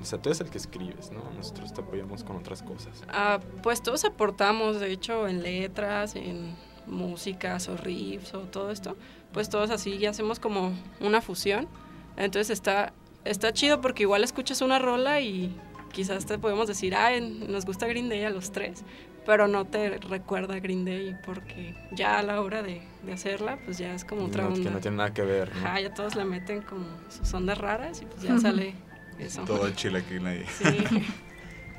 O 0.00 0.04
sea, 0.04 0.20
tú 0.20 0.30
eres 0.30 0.40
el 0.40 0.50
que 0.50 0.58
escribes, 0.58 1.12
¿no? 1.12 1.22
Nosotros 1.36 1.72
te 1.72 1.80
apoyamos 1.82 2.24
con 2.24 2.36
otras 2.36 2.62
cosas. 2.62 3.04
Ah, 3.08 3.38
pues 3.62 3.80
todos 3.82 4.04
aportamos, 4.04 4.80
de 4.80 4.90
hecho, 4.90 5.28
en 5.28 5.42
letras, 5.42 6.16
en 6.16 6.56
músicas 6.90 7.68
o 7.68 7.76
riffs 7.76 8.34
o 8.34 8.40
todo 8.40 8.70
esto, 8.70 8.96
pues 9.32 9.48
todos 9.48 9.70
así 9.70 9.98
ya 9.98 10.10
hacemos 10.10 10.38
como 10.40 10.72
una 11.00 11.20
fusión. 11.20 11.68
Entonces 12.16 12.50
está, 12.50 12.92
está 13.24 13.52
chido 13.52 13.80
porque 13.80 14.02
igual 14.02 14.24
escuchas 14.24 14.60
una 14.60 14.78
rola 14.78 15.20
y 15.20 15.56
quizás 15.92 16.26
te 16.26 16.38
podemos 16.38 16.68
decir, 16.68 16.94
ah, 16.94 17.10
nos 17.20 17.64
gusta 17.64 17.86
Green 17.86 18.08
Day 18.08 18.24
a 18.24 18.30
los 18.30 18.52
tres, 18.52 18.84
pero 19.26 19.48
no 19.48 19.64
te 19.66 19.98
recuerda 19.98 20.54
a 20.54 20.60
Green 20.60 20.84
Day 20.84 21.16
porque 21.24 21.74
ya 21.92 22.18
a 22.18 22.22
la 22.22 22.40
hora 22.40 22.62
de, 22.62 22.82
de 23.04 23.12
hacerla, 23.12 23.58
pues 23.64 23.78
ya 23.78 23.94
es 23.94 24.04
como 24.04 24.24
otra 24.26 24.44
No, 24.44 24.50
que 24.54 24.58
onda. 24.60 24.70
no 24.72 24.78
tiene 24.80 24.96
nada 24.98 25.14
que 25.14 25.22
ver, 25.22 25.54
¿no? 25.54 25.66
Ajá, 25.66 25.80
ya 25.80 25.94
todos 25.94 26.14
le 26.16 26.24
meten 26.24 26.62
como 26.62 26.86
sus 27.08 27.32
ondas 27.34 27.58
raras 27.58 28.02
y 28.02 28.06
pues 28.06 28.22
ya 28.22 28.38
sale 28.38 28.74
eso. 29.18 29.42
Todo 29.44 29.66
el 29.66 29.74
chile 29.76 29.98
aquí 30.00 30.18
nadie. 30.20 30.44
Sí. 30.58 31.04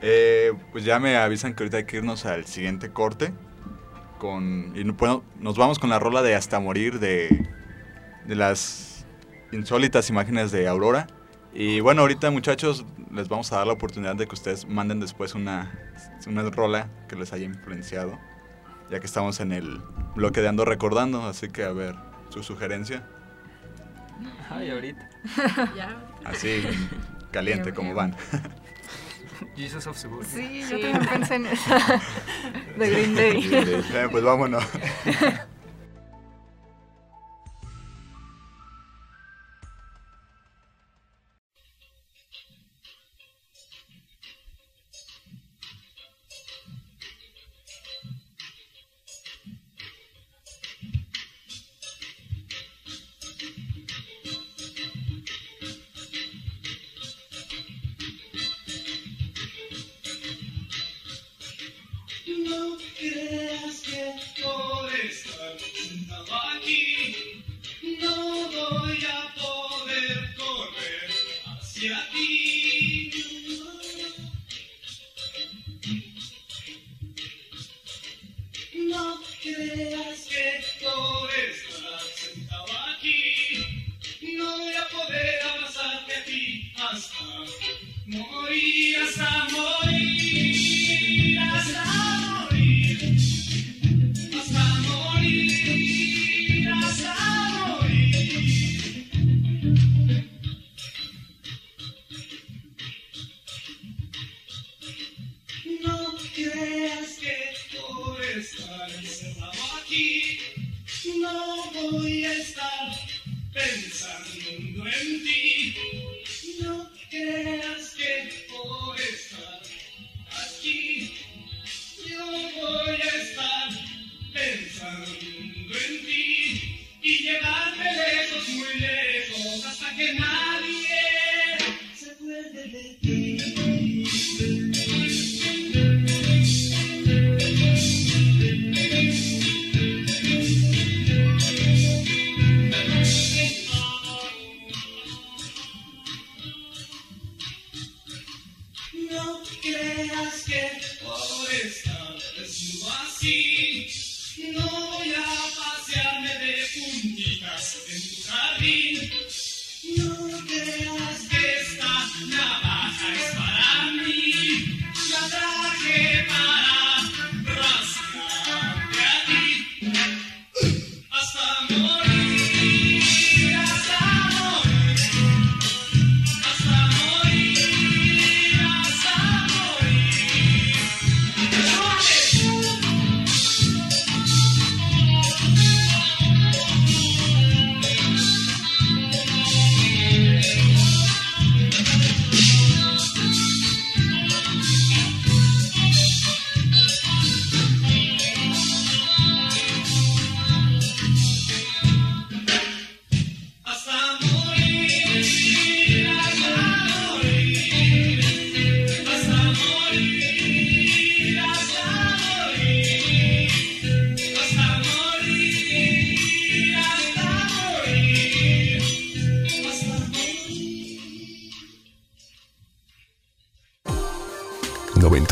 Eh, 0.03 0.53
pues 0.71 0.83
ya 0.83 0.99
me 0.99 1.15
avisan 1.17 1.53
que 1.53 1.61
ahorita 1.63 1.77
hay 1.77 1.85
que 1.85 1.97
irnos 1.97 2.25
al 2.25 2.45
siguiente 2.47 2.91
corte. 2.91 3.33
Con, 4.31 4.73
y 4.75 4.83
no- 4.83 4.93
bueno, 4.93 5.23
nos 5.39 5.57
vamos 5.57 5.79
con 5.79 5.89
la 5.89 5.97
rola 5.97 6.21
de 6.21 6.35
Hasta 6.35 6.59
Morir 6.59 6.99
de, 6.99 7.49
de 8.27 8.35
las 8.35 9.03
insólitas 9.51 10.11
imágenes 10.11 10.51
de 10.51 10.67
Aurora. 10.67 11.07
Y 11.55 11.79
bueno, 11.79 12.01
ahorita 12.01 12.29
muchachos, 12.29 12.85
les 13.11 13.29
vamos 13.29 13.51
a 13.51 13.55
dar 13.57 13.65
la 13.65 13.73
oportunidad 13.73 14.15
de 14.15 14.27
que 14.27 14.35
ustedes 14.35 14.67
manden 14.67 14.99
después 14.99 15.33
una, 15.33 15.71
una 16.27 16.43
rola 16.51 16.87
que 17.09 17.15
les 17.15 17.33
haya 17.33 17.45
influenciado. 17.45 18.19
Ya 18.91 18.99
que 18.99 19.07
estamos 19.07 19.39
en 19.39 19.53
el 19.53 19.81
bloque 20.15 20.39
de 20.41 20.49
Ando 20.49 20.65
Recordando, 20.65 21.23
así 21.25 21.49
que 21.49 21.63
a 21.63 21.71
ver, 21.71 21.95
su 22.29 22.43
sugerencia. 22.43 23.01
Ay, 24.51 24.69
ahorita. 24.69 25.09
ya. 25.75 25.97
Así, 26.25 26.61
caliente 27.31 27.73
como 27.73 27.95
van. 27.95 28.15
Jesus 29.55 29.87
of 29.87 29.97
Suburbia. 29.97 30.27
Sí, 30.33 30.63
Sí. 30.63 30.71
yo 30.71 30.79
también 30.79 31.05
pensé 31.07 31.35
en 31.35 31.45
esa. 31.47 31.77
de 32.77 32.89
Green 32.89 33.15
Day. 33.15 33.49
Eh, 33.93 34.07
pues 34.11 34.23
vámonos. 34.23 34.63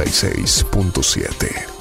96.7 0.06 1.79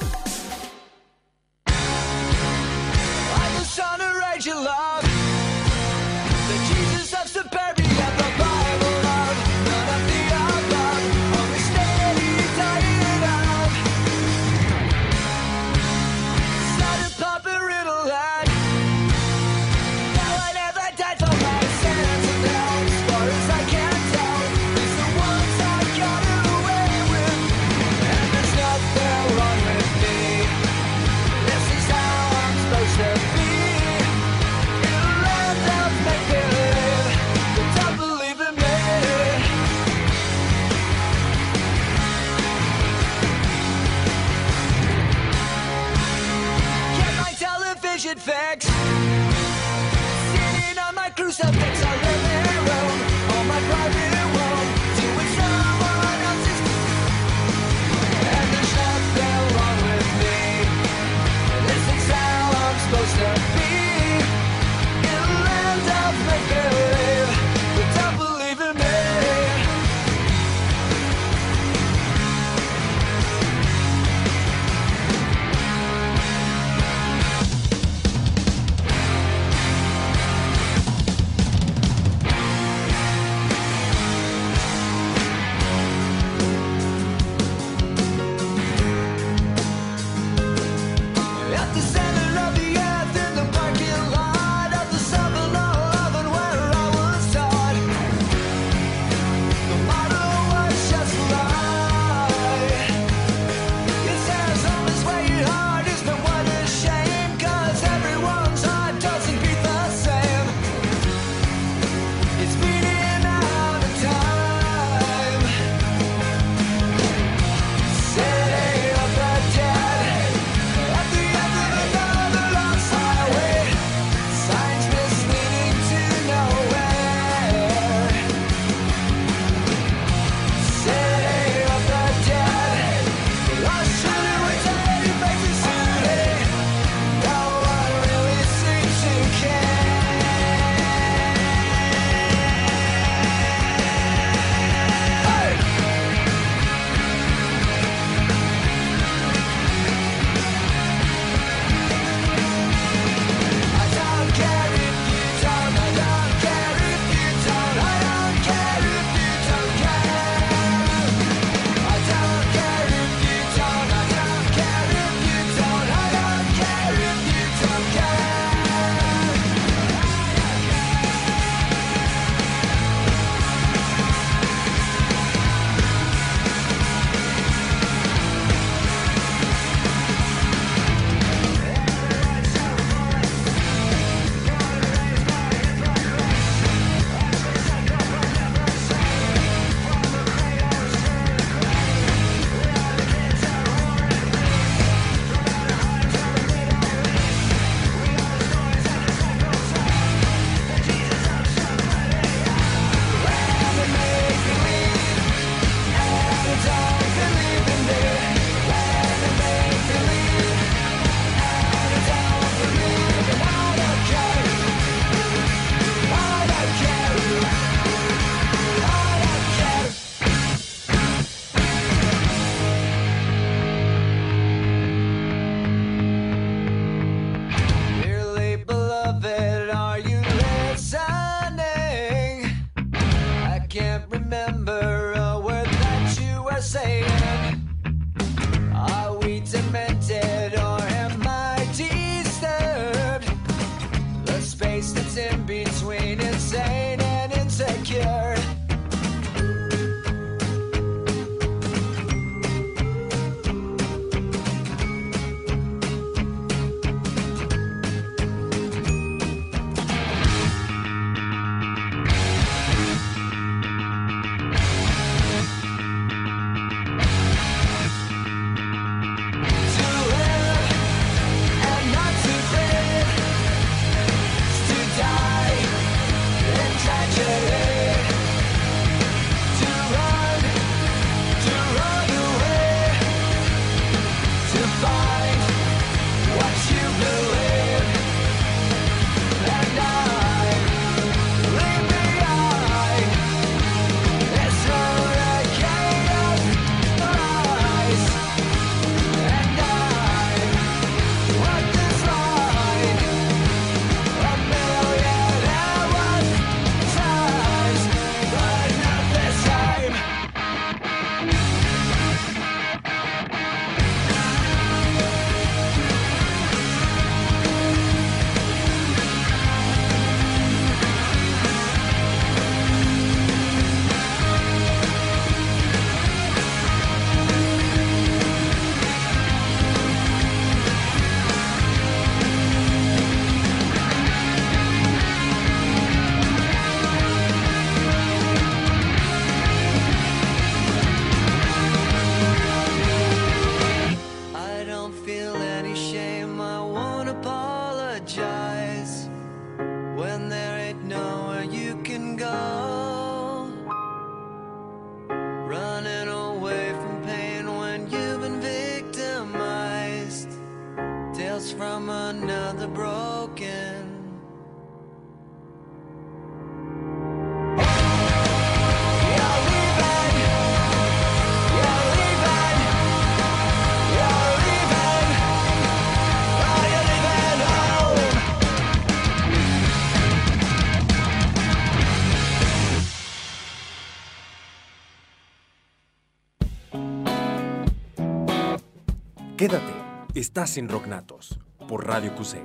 estás 390.39 390.57
en 390.57 390.69
Rocknatos 390.69 391.37
por 391.67 391.85
Radio 391.85 392.15
Cusey. 392.15 392.39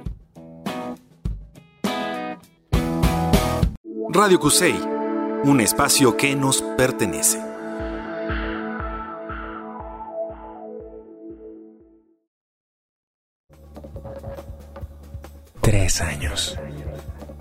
Radio 4.10 4.40
Cusey, 4.40 4.74
un 5.44 5.60
espacio 5.60 6.16
que 6.16 6.34
nos 6.34 6.60
pertenece. 6.76 7.40
Tres 15.60 16.00
años. 16.00 16.58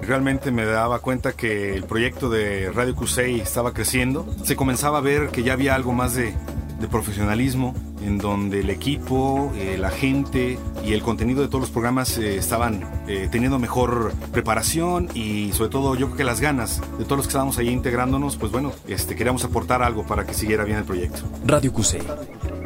Realmente 0.01 0.51
me 0.51 0.65
daba 0.65 0.99
cuenta 0.99 1.31
que 1.33 1.73
el 1.73 1.85
proyecto 1.85 2.29
de 2.29 2.71
Radio 2.71 2.95
Cusey 2.95 3.39
estaba 3.39 3.73
creciendo. 3.73 4.27
Se 4.43 4.55
comenzaba 4.55 4.99
a 4.99 5.01
ver 5.01 5.29
que 5.29 5.41
ya 5.41 5.53
había 5.53 5.73
algo 5.73 5.93
más 5.93 6.13
de, 6.13 6.35
de 6.83 6.89
profesionalismo, 6.89 7.73
en 8.05 8.17
donde 8.17 8.59
el 8.59 8.69
equipo, 8.69 9.53
eh, 9.55 9.77
la 9.79 9.89
gente 9.89 10.59
y 10.85 10.91
el 10.91 11.01
contenido 11.01 11.41
de 11.41 11.47
todos 11.47 11.61
los 11.61 11.69
programas 11.69 12.17
eh, 12.17 12.35
estaban 12.35 12.83
eh, 13.07 13.29
teniendo 13.31 13.57
mejor 13.57 14.13
preparación 14.33 15.07
y 15.13 15.53
sobre 15.53 15.69
todo 15.69 15.95
yo 15.95 16.07
creo 16.07 16.17
que 16.17 16.23
las 16.25 16.41
ganas 16.41 16.81
de 16.99 17.05
todos 17.05 17.19
los 17.19 17.27
que 17.27 17.29
estábamos 17.29 17.57
ahí 17.57 17.69
integrándonos, 17.69 18.35
pues 18.35 18.51
bueno, 18.51 18.73
este, 18.89 19.15
queríamos 19.15 19.45
aportar 19.45 19.81
algo 19.81 20.05
para 20.05 20.25
que 20.25 20.33
siguiera 20.33 20.65
bien 20.65 20.79
el 20.79 20.83
proyecto. 20.83 21.21
Radio 21.45 21.71
Cusey, 21.71 22.01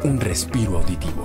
un 0.02 0.18
respiro 0.18 0.78
auditivo. 0.78 1.24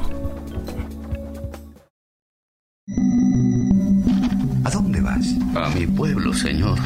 ¿A 4.66 4.70
dónde 4.70 5.02
vas? 5.02 5.26
A 5.56 5.70
mi 5.70 5.88
pueblo, 5.88 6.32
señor. 6.32 6.78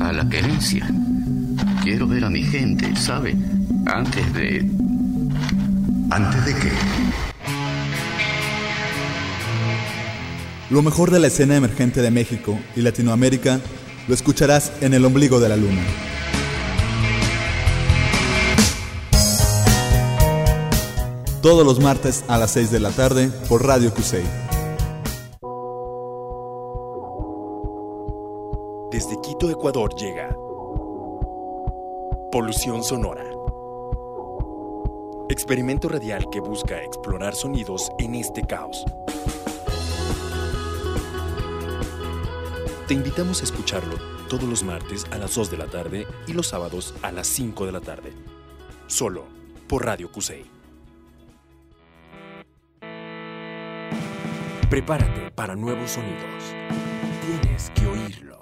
A 0.00 0.12
la 0.12 0.28
querencia. 0.28 0.90
Quiero 1.84 2.08
ver 2.08 2.24
a 2.24 2.30
mi 2.30 2.42
gente, 2.42 2.96
¿sabe? 2.96 3.36
Antes 3.86 4.34
de... 4.34 4.87
¿Antes 6.10 6.44
de 6.46 6.54
qué? 6.54 6.72
Lo 10.70 10.80
mejor 10.80 11.10
de 11.10 11.18
la 11.20 11.26
escena 11.26 11.56
emergente 11.56 12.00
de 12.00 12.10
México 12.10 12.58
y 12.74 12.80
Latinoamérica 12.80 13.60
lo 14.06 14.14
escucharás 14.14 14.72
en 14.80 14.94
el 14.94 15.04
ombligo 15.04 15.38
de 15.38 15.48
la 15.50 15.56
luna. 15.56 15.82
Todos 21.42 21.64
los 21.64 21.78
martes 21.80 22.24
a 22.26 22.38
las 22.38 22.52
6 22.52 22.70
de 22.70 22.80
la 22.80 22.90
tarde 22.90 23.30
por 23.48 23.66
Radio 23.66 23.92
Cusey. 23.92 24.24
Desde 28.90 29.20
Quito, 29.20 29.50
Ecuador 29.50 29.94
llega 29.94 30.34
Polución 32.32 32.82
Sonora. 32.82 33.27
Experimento 35.30 35.90
radial 35.90 36.30
que 36.30 36.40
busca 36.40 36.82
explorar 36.82 37.34
sonidos 37.34 37.92
en 37.98 38.14
este 38.14 38.46
caos. 38.46 38.82
Te 42.86 42.94
invitamos 42.94 43.42
a 43.42 43.44
escucharlo 43.44 43.96
todos 44.30 44.44
los 44.44 44.62
martes 44.62 45.04
a 45.10 45.18
las 45.18 45.34
2 45.34 45.50
de 45.50 45.56
la 45.58 45.66
tarde 45.66 46.06
y 46.26 46.32
los 46.32 46.46
sábados 46.46 46.94
a 47.02 47.12
las 47.12 47.26
5 47.26 47.66
de 47.66 47.72
la 47.72 47.80
tarde. 47.82 48.14
Solo 48.86 49.26
por 49.68 49.84
Radio 49.84 50.10
Cusey. 50.10 50.46
Prepárate 54.70 55.30
para 55.32 55.54
nuevos 55.54 55.90
sonidos. 55.90 56.54
Tienes 57.42 57.70
que 57.74 57.86
oírlo. 57.86 58.40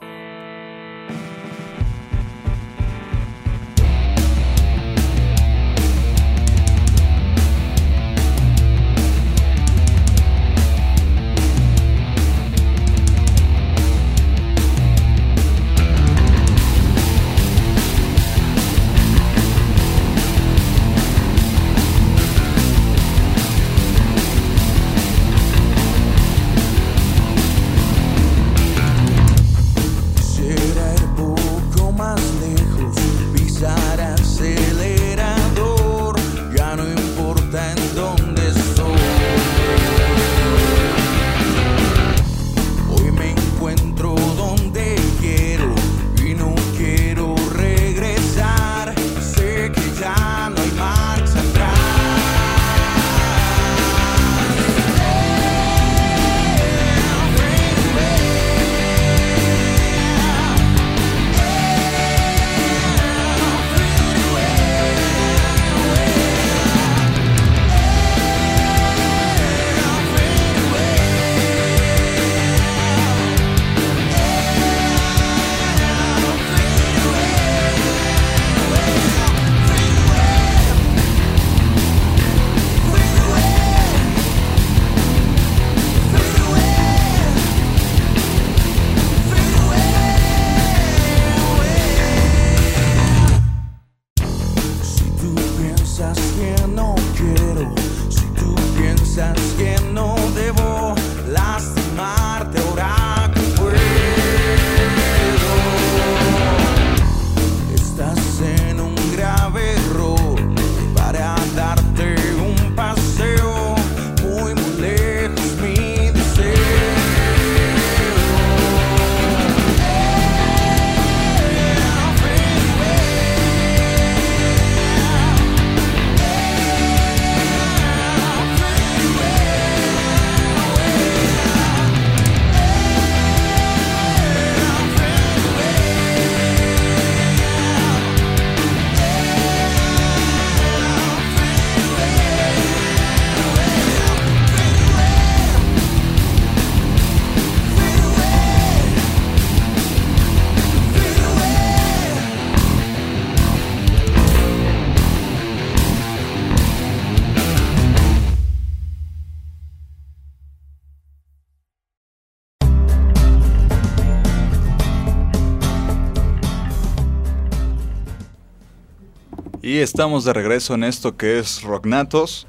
Estamos 169.87 170.25
de 170.25 170.33
regreso 170.33 170.75
en 170.75 170.83
esto 170.83 171.17
que 171.17 171.39
es 171.39 171.63
Rocknatos. 171.63 172.47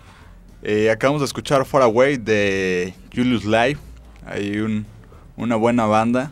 Eh, 0.63 0.89
acabamos 0.89 1.21
de 1.21 1.25
escuchar 1.25 1.65
Far 1.65 1.83
Away 1.83 2.17
de 2.17 2.95
Julius 3.15 3.45
Live. 3.45 3.77
Hay 4.25 4.57
un, 4.57 4.87
una 5.35 5.55
buena 5.55 5.85
banda. 5.85 6.31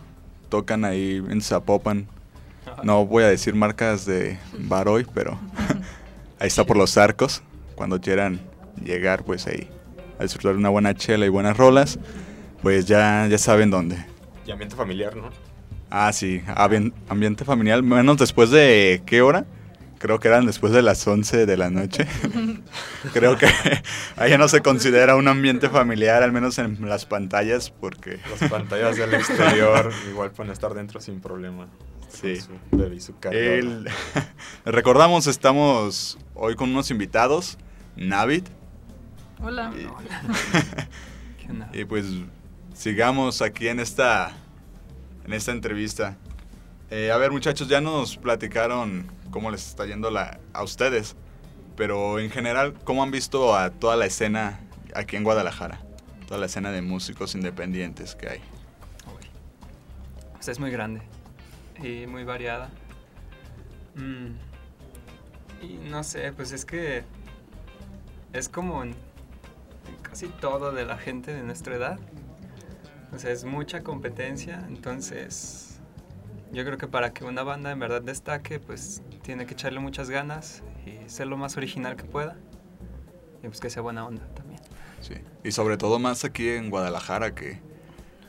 Tocan 0.49 0.83
ahí 0.83 1.23
en 1.29 1.41
Zapopan. 1.41 2.07
No 2.83 3.05
voy 3.05 3.23
a 3.23 3.27
decir 3.27 3.53
marcas 3.53 4.05
de 4.07 4.39
bar 4.57 4.87
hoy, 4.87 5.05
pero 5.13 5.37
ahí 6.39 6.47
está 6.47 6.65
por 6.65 6.75
los 6.75 6.97
arcos. 6.97 7.43
Cuando 7.75 8.01
quieran 8.01 8.41
llegar, 8.83 9.23
pues 9.23 9.45
ahí 9.45 9.69
a 10.17 10.23
disfrutar 10.23 10.55
una 10.55 10.69
buena 10.69 10.95
chela 10.95 11.27
y 11.27 11.29
buenas 11.29 11.55
rolas, 11.55 11.99
pues 12.63 12.85
ya, 12.87 13.27
ya 13.29 13.37
saben 13.37 13.69
dónde. 13.69 14.03
Y 14.47 14.49
ambiente 14.51 14.75
familiar, 14.75 15.15
¿no? 15.15 15.29
Ah, 15.91 16.11
sí, 16.13 16.41
ambien- 16.47 16.93
ambiente 17.09 17.45
familiar, 17.45 17.83
menos 17.83 18.17
después 18.17 18.49
de 18.49 19.03
qué 19.05 19.21
hora? 19.21 19.45
Creo 19.99 20.19
que 20.19 20.27
eran 20.27 20.45
después 20.45 20.73
de 20.73 20.81
las 20.81 21.05
11 21.07 21.45
de 21.45 21.57
la 21.57 21.69
noche. 21.69 22.05
Creo 23.13 23.37
que 23.37 23.47
allá 24.17 24.37
no 24.37 24.47
se 24.47 24.61
considera 24.61 25.15
un 25.15 25.27
ambiente 25.27 25.69
familiar, 25.69 26.21
al 26.21 26.31
menos 26.31 26.59
en 26.59 26.77
las 26.87 27.05
pantallas, 27.05 27.71
porque... 27.71 28.19
Las 28.39 28.49
pantallas 28.49 28.97
del 28.97 29.13
exterior 29.13 29.91
igual 30.09 30.31
pueden 30.31 30.51
estar 30.51 30.73
dentro 30.73 30.99
sin 30.99 31.21
problema. 31.21 31.67
Sí. 32.09 32.37
Con 32.37 32.59
su 32.71 32.77
bebé 32.77 32.95
y 32.95 32.99
su. 33.01 33.13
El- 33.31 33.89
recordamos, 34.65 35.27
estamos 35.27 36.17
hoy 36.33 36.55
con 36.55 36.69
unos 36.69 36.91
invitados, 36.91 37.57
Navid, 37.95 38.43
Hola. 39.41 39.73
y 41.73 41.85
pues 41.85 42.05
sigamos 42.73 43.41
aquí 43.41 43.67
en 43.67 43.79
esta, 43.79 44.31
en 45.25 45.33
esta 45.33 45.51
entrevista. 45.51 46.17
Eh, 46.89 47.11
a 47.11 47.17
ver 47.17 47.31
muchachos, 47.31 47.67
ya 47.67 47.81
nos 47.81 48.15
platicaron 48.17 49.07
cómo 49.35 49.51
les 49.51 49.67
está 49.67 49.85
yendo 49.85 50.11
la, 50.11 50.39
a 50.53 50.63
ustedes, 50.63 51.17
pero 51.75 52.19
en 52.19 52.29
general, 52.31 52.73
¿cómo 52.85 53.03
han 53.03 53.11
visto 53.11 53.53
a 53.53 53.69
toda 53.69 53.97
la 53.97 54.05
escena 54.05 54.61
aquí 54.93 55.17
en 55.17 55.25
Guadalajara? 55.25 55.81
Toda 56.25 56.39
la 56.39 56.45
escena 56.45 56.71
de 56.71 56.81
músicos 56.81 57.35
independientes 57.35 58.15
que 58.15 58.29
hay. 58.29 58.39
Pues 60.31 60.47
es 60.47 60.57
muy 60.57 60.71
grande 60.71 61.01
y 61.83 62.07
muy 62.07 62.23
variada. 62.23 62.69
Mm, 63.95 64.37
Y 65.61 65.73
no 65.89 66.01
sé, 66.05 66.31
pues 66.31 66.53
es 66.53 66.63
que 66.63 67.03
es 68.31 68.47
como 68.47 68.83
en, 68.83 68.91
en 68.91 69.97
casi 70.01 70.27
todo 70.29 70.71
de 70.71 70.85
la 70.85 70.97
gente 70.97 71.33
de 71.33 71.43
nuestra 71.43 71.75
edad. 71.75 71.99
O 73.13 73.19
sea, 73.19 73.31
es 73.31 73.43
mucha 73.43 73.83
competencia, 73.83 74.63
entonces 74.69 75.81
yo 76.53 76.63
creo 76.63 76.77
que 76.77 76.87
para 76.87 77.11
que 77.11 77.25
una 77.25 77.43
banda 77.43 77.71
en 77.71 77.79
verdad 77.79 78.01
destaque, 78.01 78.61
pues 78.61 79.01
tiene 79.25 79.45
que 79.45 79.53
echarle 79.53 79.79
muchas 79.79 80.09
ganas 80.09 80.61
y 80.85 81.09
ser 81.09 81.27
lo 81.27 81.37
más 81.37 81.57
original 81.57 81.95
que 81.95 82.03
pueda. 82.03 82.35
Y 83.43 83.47
pues 83.47 83.59
que 83.59 83.69
sea 83.69 83.81
buena 83.81 84.05
onda 84.05 84.25
también. 84.35 84.61
Sí. 85.01 85.15
Y 85.43 85.51
sobre 85.51 85.77
todo 85.77 85.99
más 85.99 86.23
aquí 86.25 86.49
en 86.49 86.69
Guadalajara 86.69 87.33
que... 87.35 87.59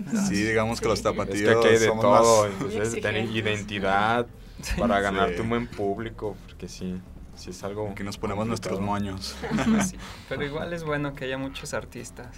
Ah, 0.07 0.26
Sí, 0.28 0.34
digamos 0.42 0.80
que 0.80 0.88
los 0.88 0.99
Es 0.99 1.05
tapatíos 1.05 1.53
que 1.55 1.59
aquí 1.59 1.68
hay 1.74 1.78
de 1.80 1.86
somos 1.86 2.03
todo, 2.03 2.42
más- 2.49 2.53
entonces 2.53 3.01
tener 3.01 3.24
identidad 3.30 4.26
Sí. 4.62 4.72
para 4.80 4.97
Sí. 4.99 5.03
ganarte 5.03 5.40
un 5.42 5.49
buen 5.51 5.66
público, 5.66 6.34
porque 6.47 6.68
sí, 6.68 6.99
sí 7.34 7.51
es 7.51 7.62
algo... 7.64 7.90
Aquí 7.90 8.03
nos 8.03 8.16
ponemos 8.18 8.47
nuestros 8.47 8.78
complicado. 8.78 9.01
moños. 9.12 9.36
Pues 9.74 9.88
sí, 9.90 9.97
pero 10.28 10.44
igual 10.44 10.72
es 10.72 10.82
bueno 10.84 11.14
que 11.14 11.24
haya 11.26 11.36
muchos 11.38 11.72
artistas 11.74 12.28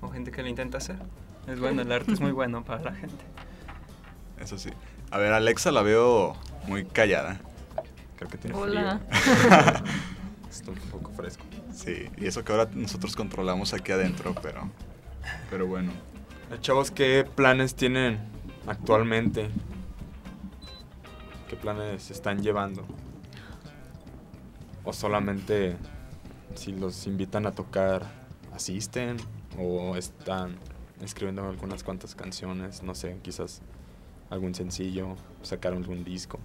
o 0.00 0.08
gente 0.10 0.30
que 0.32 0.42
lo 0.42 0.48
intenta 0.48 0.78
hacer. 0.78 0.96
Es 1.48 1.58
bueno, 1.60 1.82
el 1.82 1.90
arte 1.92 2.12
es 2.12 2.20
muy 2.20 2.32
bueno 2.32 2.64
para 2.64 2.82
la 2.82 2.92
gente. 2.94 3.24
Eso 4.40 4.58
sí. 4.58 4.70
A 5.10 5.18
ver, 5.18 5.32
Alexa 5.32 5.70
la 5.72 5.82
veo 5.82 6.36
muy 6.68 6.84
callada. 6.84 7.40
Creo 8.20 8.30
que 8.30 8.36
tiene 8.36 8.54
Hola. 8.54 9.00
frío. 9.08 9.84
Está 10.50 10.70
un 10.72 10.76
poco 10.90 11.10
fresco. 11.12 11.42
Sí, 11.72 12.04
y 12.18 12.26
eso 12.26 12.44
que 12.44 12.52
ahora 12.52 12.68
nosotros 12.74 13.16
controlamos 13.16 13.72
aquí 13.72 13.92
adentro, 13.92 14.34
pero, 14.42 14.68
pero 15.48 15.66
bueno. 15.66 15.90
Chavos, 16.60 16.90
¿qué 16.90 17.26
planes 17.34 17.74
tienen 17.74 18.18
actualmente? 18.66 19.48
¿Qué 21.48 21.56
planes 21.56 22.10
están 22.10 22.42
llevando? 22.42 22.84
¿O 24.84 24.92
solamente 24.92 25.78
si 26.56 26.72
los 26.72 27.06
invitan 27.06 27.46
a 27.46 27.52
tocar 27.52 28.02
asisten? 28.52 29.16
¿O 29.58 29.96
están 29.96 30.56
escribiendo 31.02 31.48
algunas 31.48 31.82
cuantas 31.82 32.14
canciones? 32.14 32.82
No 32.82 32.94
sé, 32.94 33.16
quizás 33.22 33.62
algún 34.28 34.54
sencillo, 34.54 35.16
sacar 35.40 35.72
algún 35.72 36.04
disco. 36.04 36.38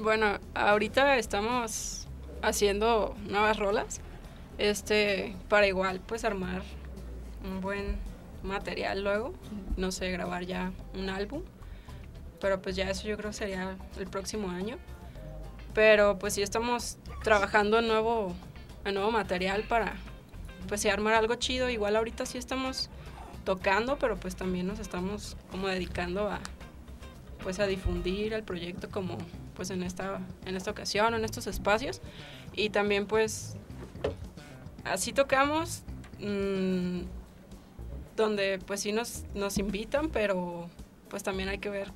Bueno, 0.00 0.38
ahorita 0.54 1.16
estamos 1.16 2.06
haciendo 2.40 3.16
nuevas 3.26 3.56
rolas. 3.56 4.00
Este, 4.56 5.34
para 5.48 5.66
igual, 5.66 6.00
pues 6.06 6.24
armar 6.24 6.62
un 7.44 7.60
buen 7.60 7.98
material 8.44 9.02
luego. 9.02 9.34
No 9.76 9.90
sé, 9.90 10.12
grabar 10.12 10.44
ya 10.46 10.70
un 10.94 11.10
álbum. 11.10 11.42
Pero 12.40 12.62
pues 12.62 12.76
ya 12.76 12.88
eso 12.88 13.08
yo 13.08 13.16
creo 13.16 13.32
sería 13.32 13.76
el 13.98 14.06
próximo 14.06 14.50
año. 14.50 14.76
Pero 15.74 16.16
pues 16.20 16.34
sí 16.34 16.42
estamos 16.42 16.98
trabajando 17.24 17.80
en 17.80 17.88
nuevo, 17.88 18.36
nuevo 18.84 19.10
material 19.10 19.64
para 19.64 19.94
pues 20.68 20.80
sí 20.80 20.88
armar 20.88 21.14
algo 21.14 21.34
chido. 21.34 21.68
Igual 21.70 21.96
ahorita 21.96 22.24
sí 22.24 22.38
estamos 22.38 22.88
tocando, 23.44 23.98
pero 23.98 24.16
pues 24.16 24.36
también 24.36 24.68
nos 24.68 24.78
estamos 24.78 25.36
como 25.50 25.66
dedicando 25.66 26.28
a 26.28 26.38
pues 27.42 27.58
a 27.60 27.66
difundir 27.66 28.32
el 28.32 28.42
proyecto 28.42 28.90
como 28.90 29.16
pues 29.58 29.70
en 29.70 29.82
esta 29.82 30.20
en 30.46 30.56
esta 30.56 30.70
ocasión 30.70 31.14
en 31.14 31.24
estos 31.24 31.48
espacios. 31.48 32.00
Y 32.54 32.70
también 32.70 33.06
pues 33.06 33.56
así 34.84 35.12
tocamos 35.12 35.82
mm, 36.20 37.00
donde 38.16 38.60
pues 38.64 38.80
sí 38.80 38.92
nos, 38.92 39.24
nos 39.34 39.58
invitan 39.58 40.10
pero 40.10 40.70
pues 41.10 41.24
también 41.24 41.48
hay 41.48 41.58
que 41.58 41.70
ver 41.70 41.90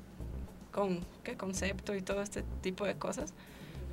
con 0.73 0.99
qué 1.23 1.37
concepto 1.37 1.95
y 1.95 2.01
todo 2.01 2.21
este 2.21 2.43
tipo 2.61 2.85
de 2.85 2.95
cosas. 2.95 3.33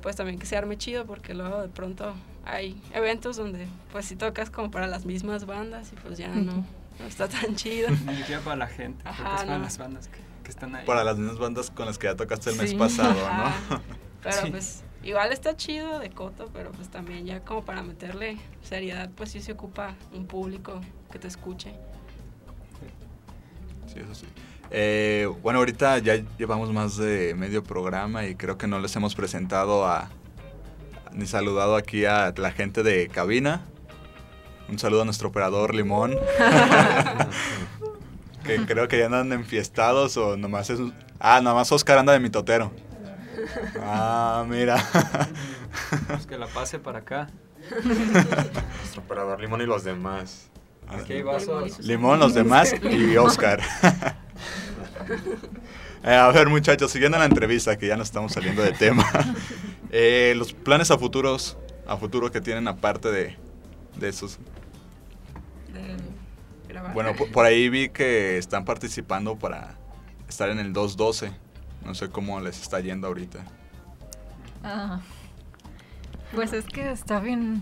Pues 0.01 0.17
también 0.17 0.37
que 0.37 0.45
se 0.45 0.57
arme 0.57 0.77
chido 0.77 1.05
porque 1.05 1.33
luego 1.33 1.61
de 1.61 1.69
pronto 1.69 2.13
hay 2.43 2.81
eventos 2.93 3.37
donde 3.37 3.67
pues 3.93 4.05
sí 4.05 4.17
tocas 4.17 4.49
como 4.49 4.69
para 4.69 4.87
las 4.87 5.05
mismas 5.05 5.45
bandas 5.45 5.93
y 5.93 5.95
pues 5.95 6.17
ya 6.17 6.27
no, 6.27 6.65
no 6.99 7.05
está 7.07 7.29
tan 7.29 7.55
chido. 7.55 7.89
Ni 8.05 8.17
siquiera 8.17 8.41
para 8.41 8.57
la 8.57 8.67
gente, 8.67 9.01
Ajá, 9.07 9.35
es 9.35 9.41
para 9.43 9.57
no. 9.57 9.63
las 9.63 9.77
bandas 9.77 10.09
que, 10.09 10.19
que 10.51 10.57
están 10.59 10.75
ahí. 10.75 10.85
Para 10.85 11.03
las 11.03 11.17
mismas 11.17 11.39
bandas 11.39 11.71
con 11.71 11.85
las 11.85 11.97
que 11.97 12.07
ya 12.07 12.15
tocaste 12.15 12.49
el 12.49 12.57
mes 12.57 12.73
pasado. 12.73 13.13
¿no? 13.69 13.81
Pero 14.21 14.35
Sí. 14.43 14.51
pues 14.51 14.83
igual 15.03 15.31
está 15.31 15.55
chido 15.55 15.99
de 15.99 16.09
coto, 16.09 16.49
pero 16.53 16.71
pues 16.71 16.89
también 16.89 17.25
ya 17.25 17.39
como 17.41 17.63
para 17.63 17.81
meterle 17.83 18.37
seriedad, 18.61 19.09
pues 19.15 19.31
sí 19.31 19.41
se 19.41 19.53
ocupa 19.53 19.95
un 20.13 20.27
público 20.27 20.81
que 21.11 21.19
te 21.19 21.27
escuche. 21.27 21.73
Sí, 23.87 23.99
eso 23.99 24.13
sí. 24.13 24.25
Eh, 24.69 25.27
bueno, 25.41 25.59
ahorita 25.59 25.97
ya 25.99 26.15
llevamos 26.37 26.71
más 26.71 26.95
de 26.97 27.33
medio 27.35 27.63
programa 27.63 28.25
y 28.25 28.35
creo 28.35 28.57
que 28.57 28.67
no 28.67 28.79
les 28.79 28.95
hemos 28.95 29.15
presentado 29.15 29.85
a 29.85 30.09
ni 31.13 31.25
saludado 31.27 31.75
aquí 31.75 32.05
a 32.05 32.33
la 32.37 32.51
gente 32.51 32.83
de 32.83 33.07
cabina. 33.09 33.61
Un 34.69 34.79
saludo 34.79 35.01
a 35.01 35.05
nuestro 35.05 35.27
operador 35.29 35.75
Limón. 35.75 36.15
que 38.57 38.65
creo 38.65 38.87
que 38.87 38.97
ya 38.99 39.05
andan 39.05 39.31
enfiestados 39.33 40.17
o 40.17 40.37
nomás 40.37 40.69
es 40.69 40.79
un- 40.79 40.93
Ah, 41.19 41.39
nomás 41.41 41.71
Oscar 41.71 41.97
anda 41.99 42.13
de 42.13 42.19
mitotero. 42.19 42.71
Ah, 43.81 44.45
mira. 44.47 44.77
Pues 46.07 46.25
que 46.27 46.37
la 46.37 46.47
pase 46.47 46.79
para 46.79 46.99
acá. 46.99 47.29
Nuestro 47.83 49.01
operador 49.03 49.39
Limón 49.39 49.61
y 49.61 49.65
los 49.65 49.83
demás. 49.83 50.49
Aquí 50.87 51.13
hay 51.13 51.21
vasos. 51.21 51.79
Limón, 51.79 52.19
los 52.19 52.33
demás 52.33 52.73
y 52.83 53.15
Oscar. 53.17 53.61
Eh, 56.03 56.15
a 56.15 56.29
ver, 56.31 56.49
muchachos, 56.49 56.91
siguiendo 56.91 57.17
la 57.19 57.25
entrevista, 57.25 57.77
que 57.77 57.87
ya 57.87 57.95
no 57.95 58.03
estamos 58.03 58.33
saliendo 58.33 58.61
de 58.63 58.71
tema. 58.73 59.05
Eh, 59.91 60.33
los 60.37 60.53
planes 60.53 60.89
a 60.89 60.97
futuros, 60.97 61.57
a 61.85 61.97
futuro 61.97 62.31
que 62.31 62.41
tienen 62.41 62.67
aparte 62.67 63.11
de, 63.11 63.35
de 63.97 64.09
esos. 64.09 64.39
Grabar. 66.71 66.93
Bueno, 66.93 67.15
por, 67.15 67.31
por 67.31 67.45
ahí 67.45 67.69
vi 67.69 67.89
que 67.89 68.37
están 68.37 68.63
participando 68.65 69.37
para 69.37 69.75
estar 70.27 70.49
en 70.49 70.59
el 70.59 70.71
212. 70.71 71.31
No 71.83 71.93
sé 71.95 72.09
cómo 72.09 72.39
les 72.39 72.61
está 72.61 72.79
yendo 72.79 73.07
ahorita. 73.07 73.39
Ah, 74.63 75.01
pues 76.33 76.53
es 76.53 76.65
que 76.65 76.91
está 76.91 77.19
bien. 77.19 77.61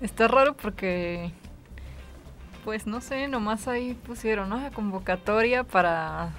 Está 0.00 0.28
raro 0.28 0.56
porque. 0.56 1.32
Pues 2.64 2.86
no 2.86 3.00
sé, 3.00 3.28
nomás 3.28 3.68
ahí 3.68 3.92
pusieron 3.92 4.48
¿no? 4.48 4.58
la 4.58 4.70
convocatoria 4.70 5.64
para 5.64 6.30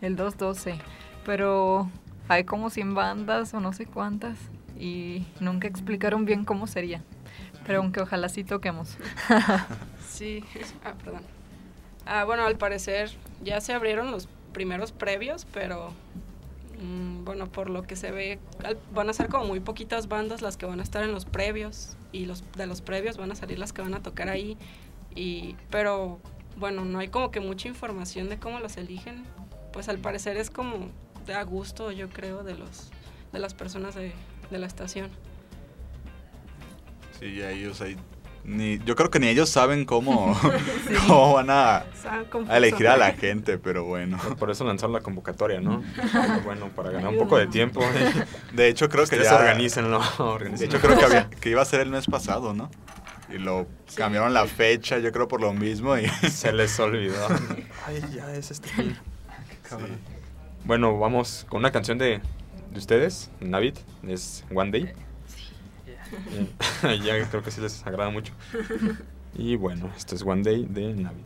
el 0.00 0.16
212. 0.16 0.78
Pero 1.26 1.90
hay 2.28 2.44
como 2.44 2.70
100 2.70 2.94
bandas 2.94 3.52
o 3.52 3.60
no 3.60 3.72
sé 3.72 3.86
cuántas. 3.86 4.38
Y 4.78 5.26
nunca 5.40 5.68
explicaron 5.68 6.24
bien 6.24 6.44
cómo 6.44 6.66
sería. 6.66 7.02
Pero 7.66 7.80
aunque 7.80 8.00
ojalá 8.00 8.28
sí 8.28 8.44
toquemos. 8.44 8.96
Sí, 10.12 10.44
ah, 10.84 10.94
perdón. 11.02 11.22
Ah, 12.04 12.24
bueno, 12.24 12.44
al 12.44 12.58
parecer 12.58 13.10
ya 13.42 13.60
se 13.60 13.72
abrieron 13.72 14.10
los 14.10 14.28
primeros 14.52 14.92
previos, 14.92 15.46
pero 15.52 15.92
mm, 16.80 17.24
bueno, 17.24 17.46
por 17.50 17.70
lo 17.70 17.82
que 17.82 17.96
se 17.96 18.10
ve, 18.10 18.38
van 18.92 19.08
a 19.08 19.12
ser 19.12 19.28
como 19.28 19.46
muy 19.46 19.60
poquitas 19.60 20.08
bandas 20.08 20.42
las 20.42 20.56
que 20.56 20.66
van 20.66 20.80
a 20.80 20.82
estar 20.82 21.02
en 21.02 21.12
los 21.12 21.24
previos 21.24 21.96
y 22.12 22.26
los 22.26 22.44
de 22.52 22.66
los 22.66 22.82
previos 22.82 23.16
van 23.16 23.32
a 23.32 23.34
salir 23.34 23.58
las 23.58 23.72
que 23.72 23.82
van 23.82 23.94
a 23.94 24.02
tocar 24.02 24.28
ahí. 24.28 24.58
Y, 25.14 25.56
pero 25.70 26.20
bueno, 26.56 26.84
no 26.84 26.98
hay 26.98 27.08
como 27.08 27.30
que 27.30 27.40
mucha 27.40 27.68
información 27.68 28.28
de 28.28 28.38
cómo 28.38 28.60
los 28.60 28.76
eligen. 28.76 29.24
Pues 29.72 29.88
al 29.88 29.98
parecer 29.98 30.36
es 30.36 30.50
como 30.50 30.90
de 31.26 31.34
a 31.34 31.42
gusto, 31.44 31.90
yo 31.92 32.10
creo, 32.10 32.42
de 32.42 32.54
los 32.54 32.90
de 33.32 33.38
las 33.38 33.54
personas 33.54 33.94
de, 33.94 34.12
de 34.50 34.58
la 34.58 34.66
estación. 34.66 35.10
Sí, 37.18 37.36
ya 37.36 37.50
ellos 37.50 37.80
ahí. 37.80 37.96
Ni, 38.44 38.78
yo 38.80 38.96
creo 38.96 39.08
que 39.08 39.20
ni 39.20 39.28
ellos 39.28 39.48
saben 39.50 39.84
cómo, 39.84 40.34
Sí. 40.88 40.94
cómo 41.06 41.34
van 41.34 41.48
a, 41.50 41.84
elegir 42.50 42.88
a 42.88 42.96
la 42.96 43.12
gente, 43.12 43.56
pero 43.56 43.84
bueno. 43.84 44.18
Por 44.38 44.50
eso 44.50 44.64
lanzaron 44.64 44.92
la 44.92 45.00
convocatoria, 45.00 45.60
¿no? 45.60 45.82
Pero 46.12 46.40
bueno, 46.44 46.68
para 46.70 46.90
ganar 46.90 47.10
un 47.12 47.18
poco 47.18 47.38
de 47.38 47.46
tiempo. 47.46 47.80
De 48.52 48.66
hecho, 48.68 48.88
creo 48.88 49.04
que 49.04 49.14
Ustedes 49.16 49.30
ya... 49.30 49.36
organícenlo, 49.36 50.00
De 50.18 50.22
organícenlo. 50.24 50.76
hecho, 50.76 50.84
creo 50.86 50.98
que, 50.98 51.04
había- 51.04 51.30
que 51.30 51.50
iba 51.50 51.62
a 51.62 51.64
ser 51.64 51.80
el 51.80 51.90
mes 51.90 52.06
pasado, 52.06 52.52
¿no? 52.52 52.68
Y 53.32 53.38
lo 53.38 53.66
cambiaron 53.94 54.34
la 54.34 54.46
fecha, 54.46 54.98
yo 54.98 55.12
creo 55.12 55.28
por 55.28 55.40
lo 55.40 55.52
mismo. 55.52 55.96
Y... 55.96 56.06
Se 56.28 56.52
les 56.52 56.78
olvidó. 56.80 57.28
Ay, 57.86 58.02
ya 58.14 58.34
es 58.34 58.50
este 58.50 58.68
fin. 58.68 58.96
Bueno, 60.64 60.98
vamos 60.98 61.46
con 61.48 61.60
una 61.60 61.70
canción 61.72 61.96
de, 61.98 62.20
de 62.72 62.78
ustedes, 62.78 63.30
Navid, 63.40 63.74
es 64.06 64.44
One 64.54 64.70
Day. 64.70 64.92
Ya 67.04 67.28
creo 67.28 67.42
que 67.42 67.50
sí 67.50 67.60
les 67.60 67.86
agrada 67.86 68.10
mucho. 68.10 68.32
Y 69.34 69.56
bueno, 69.56 69.90
esto 69.96 70.14
es 70.14 70.22
One 70.22 70.42
Day 70.42 70.66
de 70.68 70.92
Navid. 70.92 71.24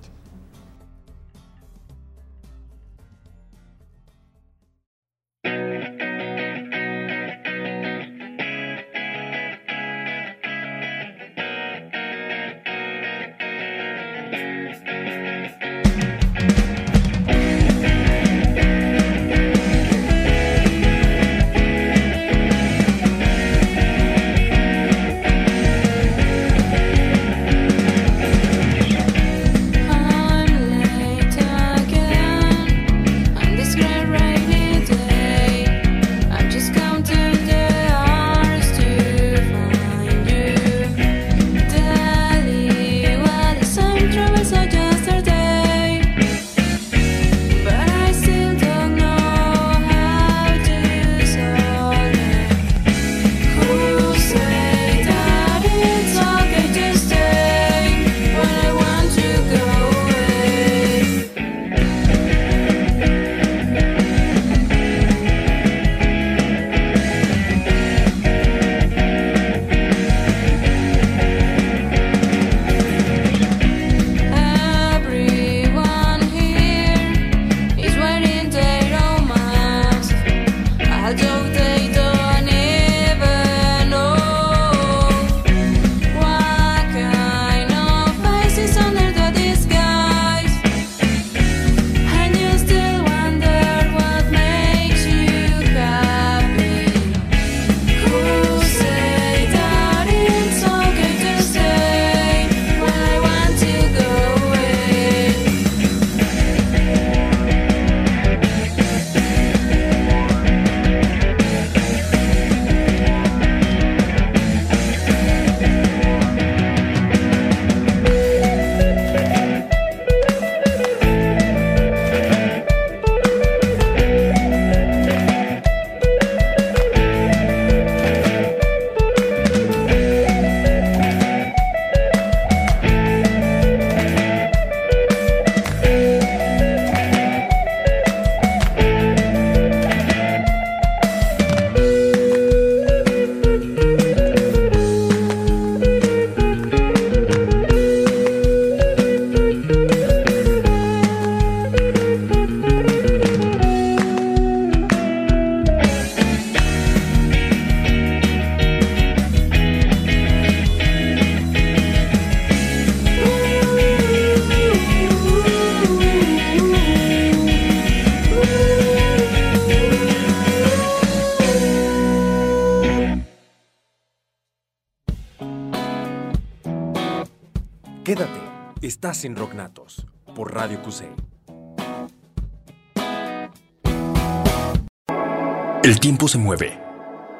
Tiempo 186.16 186.28
se 186.28 186.38
mueve 186.38 186.80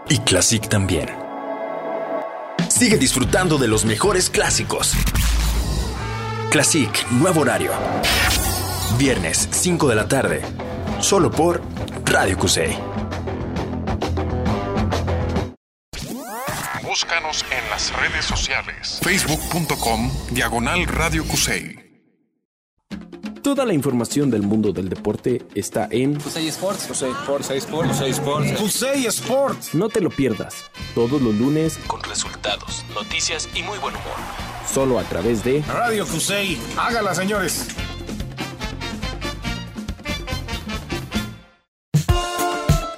y 0.07 0.19
Classic 0.19 0.69
también. 0.69 1.09
Sigue 2.69 2.99
disfrutando 2.99 3.57
de 3.57 3.69
los 3.69 3.87
mejores 3.87 4.29
clásicos. 4.29 4.93
Classic, 6.51 6.91
nuevo 7.13 7.41
horario. 7.41 7.71
Viernes, 8.99 9.49
5 9.51 9.89
de 9.89 9.95
la 9.95 10.09
tarde. 10.09 10.43
Solo 11.01 11.31
por 11.31 11.63
Radio 12.05 12.37
Cusey. 12.37 12.77
Búscanos 16.83 17.47
en 17.51 17.71
las 17.71 17.97
redes 17.99 18.27
sociales. 18.27 19.01
Facebook.com 19.03 20.11
Diagonal 20.33 20.85
Radio 20.85 21.27
Cusey. 21.27 21.86
Toda 23.47 23.65
la 23.65 23.73
información 23.73 24.29
del 24.29 24.43
mundo 24.43 24.73
del 24.73 24.89
deporte 24.89 25.47
está 25.55 25.87
en 25.93 26.19
Cusey 26.19 26.49
Sports. 26.49 26.89
Cusey 26.89 27.11
Sports. 27.13 27.49
Sports. 27.53 28.01
Sports. 28.01 28.61
Cusey 28.61 29.07
Sports. 29.07 29.73
No 29.73 29.89
te 29.89 30.01
lo 30.01 30.11
pierdas. 30.11 30.65
Todos 30.97 31.23
los 31.23 31.33
lunes 31.33 31.79
con 31.87 32.03
resultados, 32.03 32.85
noticias 32.93 33.49
y 33.55 33.63
muy 33.63 33.79
buen 33.79 33.95
humor. 33.95 34.17
Solo 34.69 34.99
a 34.99 35.05
través 35.05 35.45
de 35.45 35.63
Radio 35.63 36.05
Cusey. 36.09 36.59
Hágala, 36.77 37.15
señores. 37.15 37.69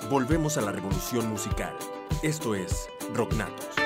Volvemos 0.09 0.57
a 0.57 0.63
la 0.63 0.73
revolución 0.73 1.29
musical. 1.29 1.77
Esto 2.23 2.55
es 2.55 2.89
Rocknatos. 3.13 3.78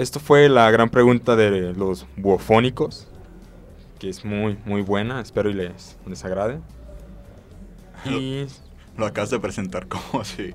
Esto 0.00 0.18
fue 0.18 0.48
la 0.48 0.70
gran 0.70 0.88
pregunta 0.88 1.36
de 1.36 1.74
los 1.74 2.06
buofónicos, 2.16 3.06
que 3.98 4.08
es 4.08 4.24
muy, 4.24 4.56
muy 4.64 4.80
buena, 4.80 5.20
espero 5.20 5.50
y 5.50 5.52
les, 5.52 5.98
les 6.06 6.24
agrade. 6.24 6.58
Y 8.06 8.46
Lo 8.96 9.04
acabas 9.04 9.28
de 9.28 9.38
presentar 9.38 9.88
como 9.88 10.24
si 10.24 10.54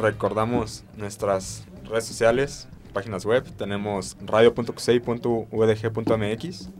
Recordamos 0.00 0.82
nuestras 0.96 1.66
redes 1.84 2.06
sociales, 2.06 2.66
páginas 2.92 3.24
web. 3.26 3.44
Tenemos 3.56 4.16
radio.cusey.udg.mx. 4.24 6.70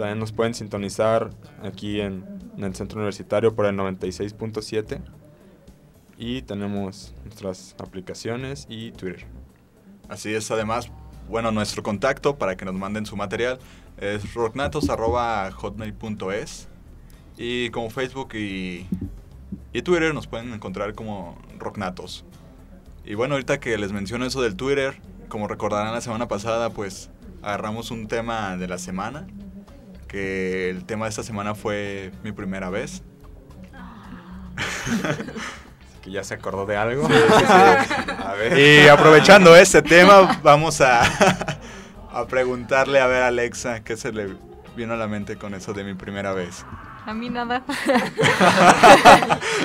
También 0.00 0.18
nos 0.18 0.32
pueden 0.32 0.54
sintonizar 0.54 1.30
aquí 1.62 2.00
en, 2.00 2.24
el 2.56 2.74
centro 2.74 3.00
universitario 3.00 3.54
por 3.54 3.66
el 3.66 3.76
96.7. 3.76 5.02
Y 6.16 6.40
tenemos 6.40 7.14
nuestras 7.22 7.76
aplicaciones 7.78 8.64
y 8.70 8.92
Twitter. 8.92 9.26
Así 10.08 10.32
es, 10.32 10.50
además, 10.50 10.90
bueno, 11.28 11.50
nuestro 11.50 11.82
contacto 11.82 12.38
para 12.38 12.56
que 12.56 12.64
nos 12.64 12.72
manden 12.72 13.04
su 13.04 13.14
material 13.14 13.58
es 13.98 14.32
rocknatos.hotmail.es 14.32 16.68
y 17.36 17.68
como 17.68 17.90
Facebook 17.90 18.34
y, 18.36 18.86
y 19.74 19.82
Twitter 19.82 20.14
nos 20.14 20.26
pueden 20.26 20.50
encontrar 20.54 20.94
como 20.94 21.36
rocknatos. 21.58 22.24
Y 23.04 23.16
bueno, 23.16 23.34
ahorita 23.34 23.60
que 23.60 23.76
les 23.76 23.92
menciono 23.92 24.24
eso 24.24 24.40
del 24.40 24.56
Twitter, 24.56 24.98
como 25.28 25.46
recordarán 25.46 25.92
la 25.92 26.00
semana 26.00 26.26
pasada, 26.26 26.70
pues 26.70 27.10
agarramos 27.42 27.90
un 27.90 28.08
tema 28.08 28.56
de 28.56 28.66
la 28.66 28.78
semana, 28.78 29.26
que 30.10 30.68
el 30.70 30.84
tema 30.84 31.04
de 31.06 31.10
esta 31.10 31.22
semana 31.22 31.54
fue 31.54 32.10
mi 32.24 32.32
primera 32.32 32.68
vez. 32.70 33.02
Que 36.02 36.10
ya 36.10 36.24
se 36.24 36.32
acordó 36.32 36.64
de 36.64 36.78
algo. 36.78 37.06
Sí, 37.06 37.12
sí, 37.12 37.34
sí. 37.40 37.44
A 38.24 38.32
ver. 38.32 38.58
Y 38.58 38.88
aprovechando 38.88 39.54
este 39.54 39.82
tema, 39.82 40.40
vamos 40.42 40.80
a, 40.80 41.02
a 42.12 42.26
preguntarle 42.26 43.00
a 43.00 43.06
ver 43.06 43.22
a 43.22 43.26
Alexa 43.26 43.84
qué 43.84 43.98
se 43.98 44.10
le 44.10 44.34
vino 44.76 44.94
a 44.94 44.96
la 44.96 45.08
mente 45.08 45.36
con 45.36 45.52
eso 45.52 45.74
de 45.74 45.84
mi 45.84 45.92
primera 45.92 46.32
vez. 46.32 46.64
A 47.04 47.12
mí 47.12 47.28
nada. 47.28 47.64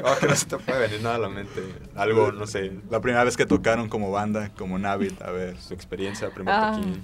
Oh, 0.03 0.15
que 0.19 0.27
no 0.27 0.35
se 0.35 0.45
te 0.45 0.57
puede 0.57 0.79
venir 0.79 1.01
nada 1.01 1.15
a 1.15 1.19
la 1.19 1.29
mente. 1.29 1.61
Algo, 1.95 2.33
no 2.33 2.47
sé. 2.47 2.73
La 2.89 2.99
primera 2.99 3.23
vez 3.23 3.37
que 3.37 3.45
tocaron 3.45 3.87
como 3.87 4.11
banda, 4.11 4.49
como 4.57 4.77
Navid, 4.77 5.13
a 5.21 5.31
ver. 5.31 5.55
Su 5.57 5.73
experiencia, 5.73 6.29
primer 6.31 6.53
Ah, 6.53 6.73
toquín. 6.75 7.01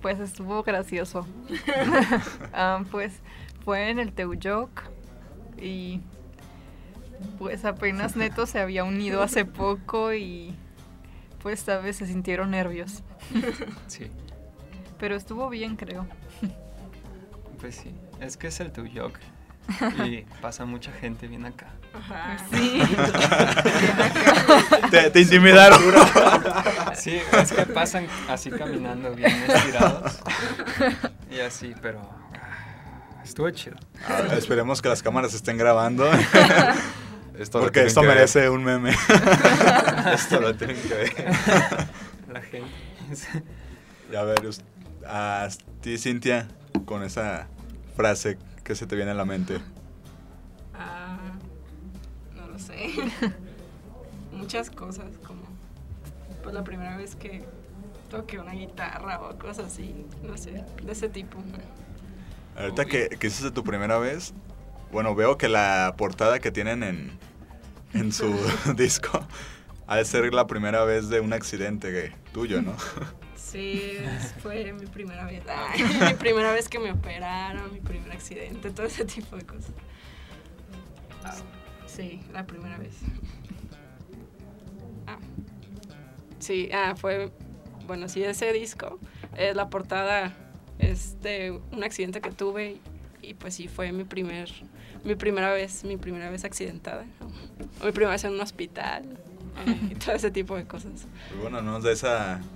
Pues 0.00 0.18
estuvo 0.20 0.62
gracioso. 0.62 1.26
Ah, 2.52 2.82
pues 2.90 3.12
fue 3.64 3.90
en 3.90 3.98
el 3.98 4.12
Teuyoc 4.12 4.70
y 5.60 6.00
pues 7.38 7.64
apenas 7.64 8.16
Neto 8.16 8.46
se 8.46 8.60
había 8.60 8.84
unido 8.84 9.22
hace 9.22 9.44
poco 9.44 10.12
y 10.14 10.54
pues 11.42 11.64
tal 11.64 11.82
vez 11.82 11.96
se 11.96 12.06
sintieron 12.06 12.50
nervios. 12.52 13.02
Sí, 13.86 14.10
Pero 14.98 15.16
estuvo 15.16 15.48
bien, 15.48 15.76
creo. 15.76 16.06
pues 17.60 17.76
sí. 17.76 17.92
Es 18.20 18.36
que 18.36 18.48
es 18.48 18.60
el 18.60 18.72
Tuyok. 18.72 19.18
Y 20.06 20.22
pasa 20.40 20.64
mucha 20.64 20.90
gente 20.92 21.26
bien 21.28 21.44
acá. 21.44 21.66
Sí. 22.50 22.80
Te, 24.90 25.10
te 25.10 25.20
intimidaron. 25.20 25.80
Sí, 26.94 27.20
es 27.32 27.52
que 27.52 27.66
pasan 27.66 28.08
así 28.28 28.50
caminando 28.50 29.14
bien 29.14 29.30
estirados. 29.30 30.18
Y 31.30 31.38
así, 31.38 31.72
pero 31.80 32.00
ah, 32.34 33.22
estuvo 33.22 33.48
chido. 33.50 33.76
Ah, 34.08 34.34
esperemos 34.36 34.82
que 34.82 34.88
las 34.88 35.00
cámaras 35.00 35.32
estén 35.32 35.58
grabando. 35.58 36.10
Esto 37.38 37.60
porque 37.60 37.84
esto 37.84 38.00
ver. 38.00 38.16
merece 38.16 38.50
un 38.50 38.64
meme. 38.64 38.90
Esto 40.12 40.40
lo 40.40 40.56
tienen 40.56 40.76
que 40.76 40.94
ver. 40.94 41.12
La 42.32 42.42
gente. 42.42 42.68
Y 44.10 44.16
a 44.16 44.24
ver, 44.24 44.40
a 45.06 45.48
ti, 45.80 45.98
Cintia, 45.98 46.48
con 46.84 47.04
esa 47.04 47.46
frase 47.96 48.38
que 48.64 48.74
se 48.74 48.88
te 48.88 48.96
viene 48.96 49.12
a 49.12 49.14
la 49.14 49.24
mente. 49.24 49.60
Ah, 52.58 52.60
no 52.60 53.10
sé. 53.28 53.34
Muchas 54.32 54.70
cosas, 54.70 55.06
como 55.26 55.42
pues 56.42 56.54
la 56.54 56.62
primera 56.64 56.96
vez 56.96 57.16
que 57.16 57.44
toqué 58.08 58.38
una 58.38 58.52
guitarra 58.52 59.20
o 59.20 59.36
cosas 59.38 59.66
así, 59.66 60.06
no 60.22 60.36
sé, 60.36 60.64
de 60.82 60.92
ese 60.92 61.08
tipo. 61.08 61.38
Ahorita 62.56 62.84
que, 62.84 63.08
que 63.08 63.26
hiciste 63.26 63.50
tu 63.50 63.64
primera 63.64 63.98
vez, 63.98 64.32
bueno, 64.92 65.14
veo 65.14 65.36
que 65.36 65.48
la 65.48 65.94
portada 65.98 66.38
que 66.38 66.50
tienen 66.50 66.82
en, 66.82 67.18
en 67.92 68.12
su 68.12 68.34
disco 68.76 69.26
ha 69.86 69.96
de 69.96 70.04
ser 70.04 70.32
la 70.32 70.46
primera 70.46 70.84
vez 70.84 71.08
de 71.08 71.20
un 71.20 71.32
accidente 71.32 71.90
que- 71.90 72.12
tuyo, 72.32 72.62
¿no? 72.62 72.74
Sí, 73.36 73.96
fue 74.42 74.72
mi 74.74 74.86
primera 74.86 75.24
vez. 75.24 75.42
Ay, 75.48 75.82
mi 75.82 76.14
primera 76.14 76.52
vez 76.52 76.68
que 76.68 76.78
me 76.78 76.92
operaron, 76.92 77.72
mi 77.72 77.80
primer 77.80 78.12
accidente, 78.12 78.70
todo 78.70 78.86
ese 78.86 79.04
tipo 79.06 79.36
de 79.36 79.44
cosas. 79.46 79.72
Sí, 81.88 82.20
la 82.32 82.46
primera 82.46 82.78
vez. 82.78 82.94
Ah. 85.06 85.18
Sí, 86.38 86.68
ah, 86.72 86.94
fue, 86.96 87.32
bueno, 87.86 88.08
sí, 88.08 88.22
ese 88.22 88.52
disco, 88.52 88.98
eh, 89.36 89.52
la 89.54 89.68
portada 89.70 90.34
es 90.78 91.20
de 91.22 91.60
un 91.72 91.82
accidente 91.82 92.20
que 92.20 92.30
tuve 92.30 92.78
y 93.22 93.34
pues 93.34 93.54
sí, 93.54 93.68
fue 93.68 93.90
mi 93.92 94.04
primer, 94.04 94.48
mi 95.04 95.14
primera 95.14 95.52
vez, 95.52 95.84
mi 95.84 95.96
primera 95.96 96.30
vez 96.30 96.44
accidentada. 96.44 97.04
O 97.80 97.86
mi 97.86 97.92
primera 97.92 98.12
vez 98.12 98.24
en 98.24 98.34
un 98.34 98.40
hospital 98.40 99.04
eh, 99.66 99.78
y 99.90 99.94
todo 99.96 100.14
ese 100.14 100.30
tipo 100.30 100.56
de 100.56 100.64
cosas. 100.64 101.06
Y 101.34 101.40
bueno, 101.40 101.60
no 101.62 101.80
de 101.80 101.92
ese 101.92 102.08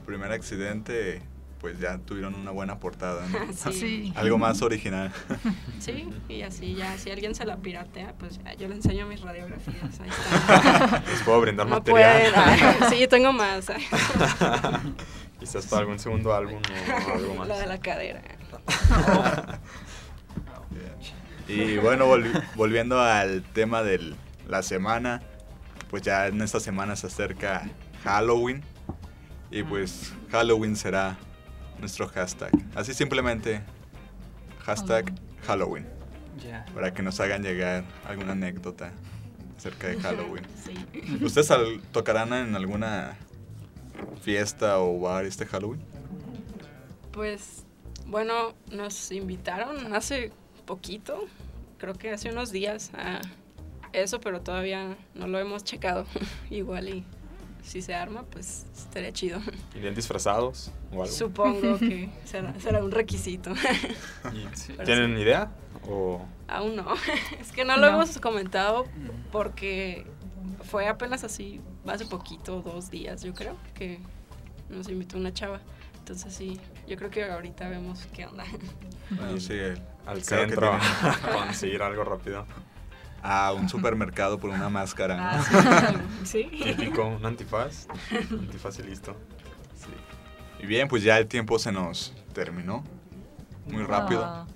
primer 0.06 0.30
accidente, 0.32 1.22
pues 1.62 1.78
ya 1.80 1.96
tuvieron 1.98 2.34
una 2.34 2.50
buena 2.50 2.78
portada, 2.80 3.24
¿no? 3.28 3.38
Sí. 3.72 3.72
Sí. 3.72 4.12
Algo 4.16 4.36
más 4.36 4.60
original. 4.60 5.10
Sí, 5.78 6.08
y 6.28 6.42
así 6.42 6.74
ya, 6.76 6.96
si 6.98 7.10
alguien 7.10 7.34
se 7.34 7.44
la 7.44 7.56
piratea, 7.56 8.14
pues 8.18 8.38
ya, 8.44 8.52
yo 8.54 8.68
le 8.68 8.74
enseño 8.76 9.06
mis 9.06 9.20
radiografías. 9.22 9.98
Ahí 10.00 10.08
está. 10.10 11.02
Les 11.10 11.22
puedo 11.22 11.40
brindar 11.40 11.66
No 11.66 11.76
material. 11.76 12.32
pueden, 12.32 12.90
sí, 12.90 13.06
tengo 13.08 13.32
más. 13.32 13.66
Quizás 15.40 15.66
para 15.66 15.80
algún 15.80 15.98
segundo 15.98 16.32
álbum 16.34 16.60
o 17.08 17.12
algo 17.14 17.34
más. 17.34 17.48
La 17.48 17.58
de 17.58 17.66
la 17.66 17.78
cadera. 17.80 18.22
Y 21.48 21.76
bueno, 21.78 22.06
volvi- 22.06 22.42
volviendo 22.54 23.00
al 23.00 23.42
tema 23.42 23.82
de 23.82 24.14
la 24.48 24.62
semana, 24.62 25.20
pues 25.90 26.02
ya 26.02 26.28
en 26.28 26.40
esta 26.42 26.60
semana 26.60 26.94
se 26.96 27.08
acerca 27.08 27.68
Halloween. 28.04 28.62
Y 29.50 29.62
pues 29.64 30.12
Halloween 30.30 30.76
será 30.76 31.16
nuestro 31.82 32.08
hashtag. 32.08 32.50
Así 32.74 32.94
simplemente, 32.94 33.60
hashtag 34.60 35.12
Halloween. 35.46 35.86
Ya. 36.42 36.64
Para 36.74 36.94
que 36.94 37.02
nos 37.02 37.20
hagan 37.20 37.42
llegar 37.42 37.84
alguna 38.08 38.32
anécdota 38.32 38.92
acerca 39.58 39.88
de 39.88 39.96
Halloween. 40.00 40.44
Sí. 40.64 40.74
¿Ustedes 41.22 41.50
al- 41.50 41.82
tocarán 41.92 42.32
en 42.32 42.54
alguna 42.56 43.18
fiesta 44.22 44.78
o 44.78 44.98
bar 45.00 45.26
este 45.26 45.44
Halloween? 45.44 45.82
Pues, 47.12 47.64
bueno, 48.06 48.54
nos 48.70 49.12
invitaron 49.12 49.94
hace 49.94 50.32
poquito, 50.64 51.26
creo 51.78 51.94
que 51.94 52.10
hace 52.12 52.30
unos 52.30 52.50
días, 52.52 52.90
a 52.94 53.20
eso, 53.92 54.20
pero 54.20 54.40
todavía 54.40 54.96
no 55.14 55.26
lo 55.26 55.38
hemos 55.38 55.64
checado. 55.64 56.06
Igual 56.50 56.88
y 56.88 57.04
si 57.62 57.80
se 57.82 57.94
arma, 57.94 58.24
pues 58.24 58.66
estaría 58.76 59.12
chido. 59.12 59.40
¿Irían 59.74 59.94
disfrazados 59.94 60.70
o 60.90 61.02
algo? 61.02 61.06
Supongo 61.06 61.78
que 61.78 62.10
será, 62.24 62.58
será 62.60 62.82
un 62.84 62.90
requisito. 62.90 63.52
¿Y 64.32 64.46
Pero 64.68 64.84
¿Tienen 64.84 65.16
sí. 65.16 65.22
idea? 65.22 65.50
¿O 65.88 66.20
Aún 66.48 66.76
no. 66.76 66.86
Es 67.40 67.52
que 67.52 67.64
no 67.64 67.76
lo 67.76 67.82
No. 67.90 67.94
hemos 67.96 68.18
comentado 68.18 68.86
porque 69.30 70.06
fue 70.64 70.88
apenas 70.88 71.24
así, 71.24 71.60
hace 71.86 72.06
poquito, 72.06 72.62
dos 72.62 72.90
días, 72.90 73.22
yo 73.22 73.32
creo, 73.34 73.56
que 73.74 74.00
nos 74.68 74.88
invitó 74.88 75.16
una 75.18 75.32
chava. 75.32 75.60
Entonces 75.98 76.34
sí, 76.34 76.58
yo 76.88 76.96
creo 76.96 77.10
que 77.10 77.24
ahorita 77.24 77.68
vemos 77.68 78.06
qué 78.12 78.26
onda. 78.26 78.44
Bueno, 79.10 79.38
sí, 79.38 79.54
al 80.06 80.22
creo 80.22 80.40
centro 80.40 80.72
a 80.72 81.44
conseguir 81.46 81.80
algo 81.82 82.02
rápido? 82.04 82.44
A 83.22 83.52
un 83.52 83.68
supermercado 83.68 84.38
por 84.38 84.50
una 84.50 84.68
máscara. 84.68 85.16
¿no? 85.16 85.22
Ah, 85.22 85.94
sí. 86.24 86.48
Sí. 86.52 86.62
Típico, 86.64 87.06
un 87.06 87.24
antifaz. 87.24 87.86
Antifaz 88.30 88.78
y 88.80 88.82
listo. 88.82 89.16
Y 90.60 90.66
bien, 90.66 90.88
pues 90.88 91.02
ya 91.02 91.18
el 91.18 91.26
tiempo 91.26 91.58
se 91.58 91.72
nos 91.72 92.14
terminó. 92.32 92.84
Muy 93.70 93.82
rápido. 93.84 94.24
Ah. 94.24 94.46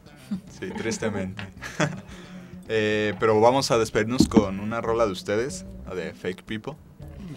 Sí, 0.58 0.70
tristemente. 0.70 1.42
Eh, 2.68 3.14
pero 3.20 3.40
vamos 3.40 3.70
a 3.70 3.78
despedirnos 3.78 4.26
con 4.26 4.58
una 4.58 4.80
rola 4.80 5.06
de 5.06 5.12
ustedes, 5.12 5.64
la 5.86 5.94
de 5.94 6.12
Fake 6.14 6.42
People. 6.42 6.72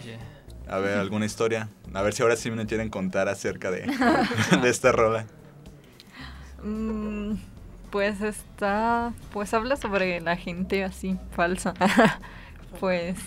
Yeah. 0.04 0.18
A 0.66 0.78
ver, 0.78 0.98
alguna 0.98 1.24
historia. 1.24 1.68
A 1.94 2.02
ver 2.02 2.14
si 2.14 2.22
ahora 2.24 2.34
sí 2.34 2.50
me 2.50 2.66
quieren 2.66 2.90
contar 2.90 3.28
acerca 3.28 3.70
de, 3.70 3.82
de 4.62 4.68
esta 4.68 4.90
rola. 4.90 5.26
Mm, 6.64 7.34
pues 7.90 8.20
está, 8.20 9.12
pues 9.32 9.52
habla 9.52 9.76
sobre 9.76 10.20
la 10.20 10.36
gente 10.36 10.84
así 10.84 11.18
falsa. 11.32 11.74
pues, 12.80 13.18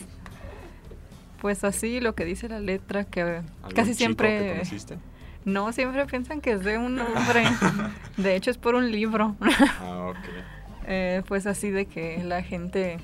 Pues 1.41 1.63
así 1.63 1.99
lo 1.99 2.15
que 2.15 2.25
dice 2.25 2.47
la 2.49 2.59
letra, 2.59 3.03
que 3.03 3.21
¿Algún 3.21 3.71
casi 3.75 3.91
chico 3.91 3.97
siempre... 3.97 4.63
que? 4.63 4.97
No, 5.45 5.73
siempre 5.73 6.05
piensan 6.05 6.39
que 6.39 6.53
es 6.53 6.63
de 6.63 6.77
un 6.77 6.99
hombre. 7.01 7.43
de 8.17 8.35
hecho, 8.35 8.49
es 8.49 8.57
por 8.57 8.75
un 8.75 8.91
libro. 8.91 9.35
Ah, 9.81 10.11
ok. 10.11 10.17
Eh, 10.85 11.23
pues 11.29 11.47
así 11.47 11.71
de 11.71 11.85
que 11.85 12.21
la 12.25 12.43
gente... 12.43 12.97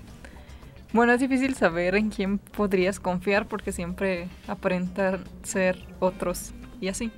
Bueno, 0.91 1.13
es 1.13 1.21
difícil 1.21 1.55
saber 1.55 1.95
en 1.95 2.09
quién 2.09 2.37
podrías 2.37 2.99
confiar 2.99 3.47
porque 3.47 3.71
siempre 3.71 4.27
aparentan 4.49 5.23
ser 5.43 5.79
otros. 6.01 6.51
Y 6.81 6.89
así. 6.89 7.09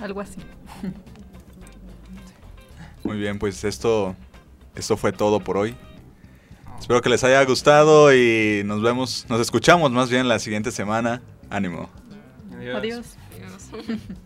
Algo 0.00 0.22
así. 0.22 0.40
Muy 3.06 3.18
bien, 3.18 3.38
pues 3.38 3.64
esto, 3.64 4.14
esto 4.74 4.96
fue 4.96 5.12
todo 5.12 5.40
por 5.40 5.56
hoy. 5.56 5.74
Espero 6.78 7.00
que 7.00 7.08
les 7.08 7.24
haya 7.24 7.44
gustado 7.44 8.14
y 8.14 8.62
nos 8.64 8.82
vemos, 8.82 9.26
nos 9.28 9.40
escuchamos 9.40 9.90
más 9.92 10.10
bien 10.10 10.28
la 10.28 10.38
siguiente 10.38 10.70
semana. 10.70 11.22
Ánimo. 11.50 11.88
Adiós. 12.74 13.16
When 13.72 14.00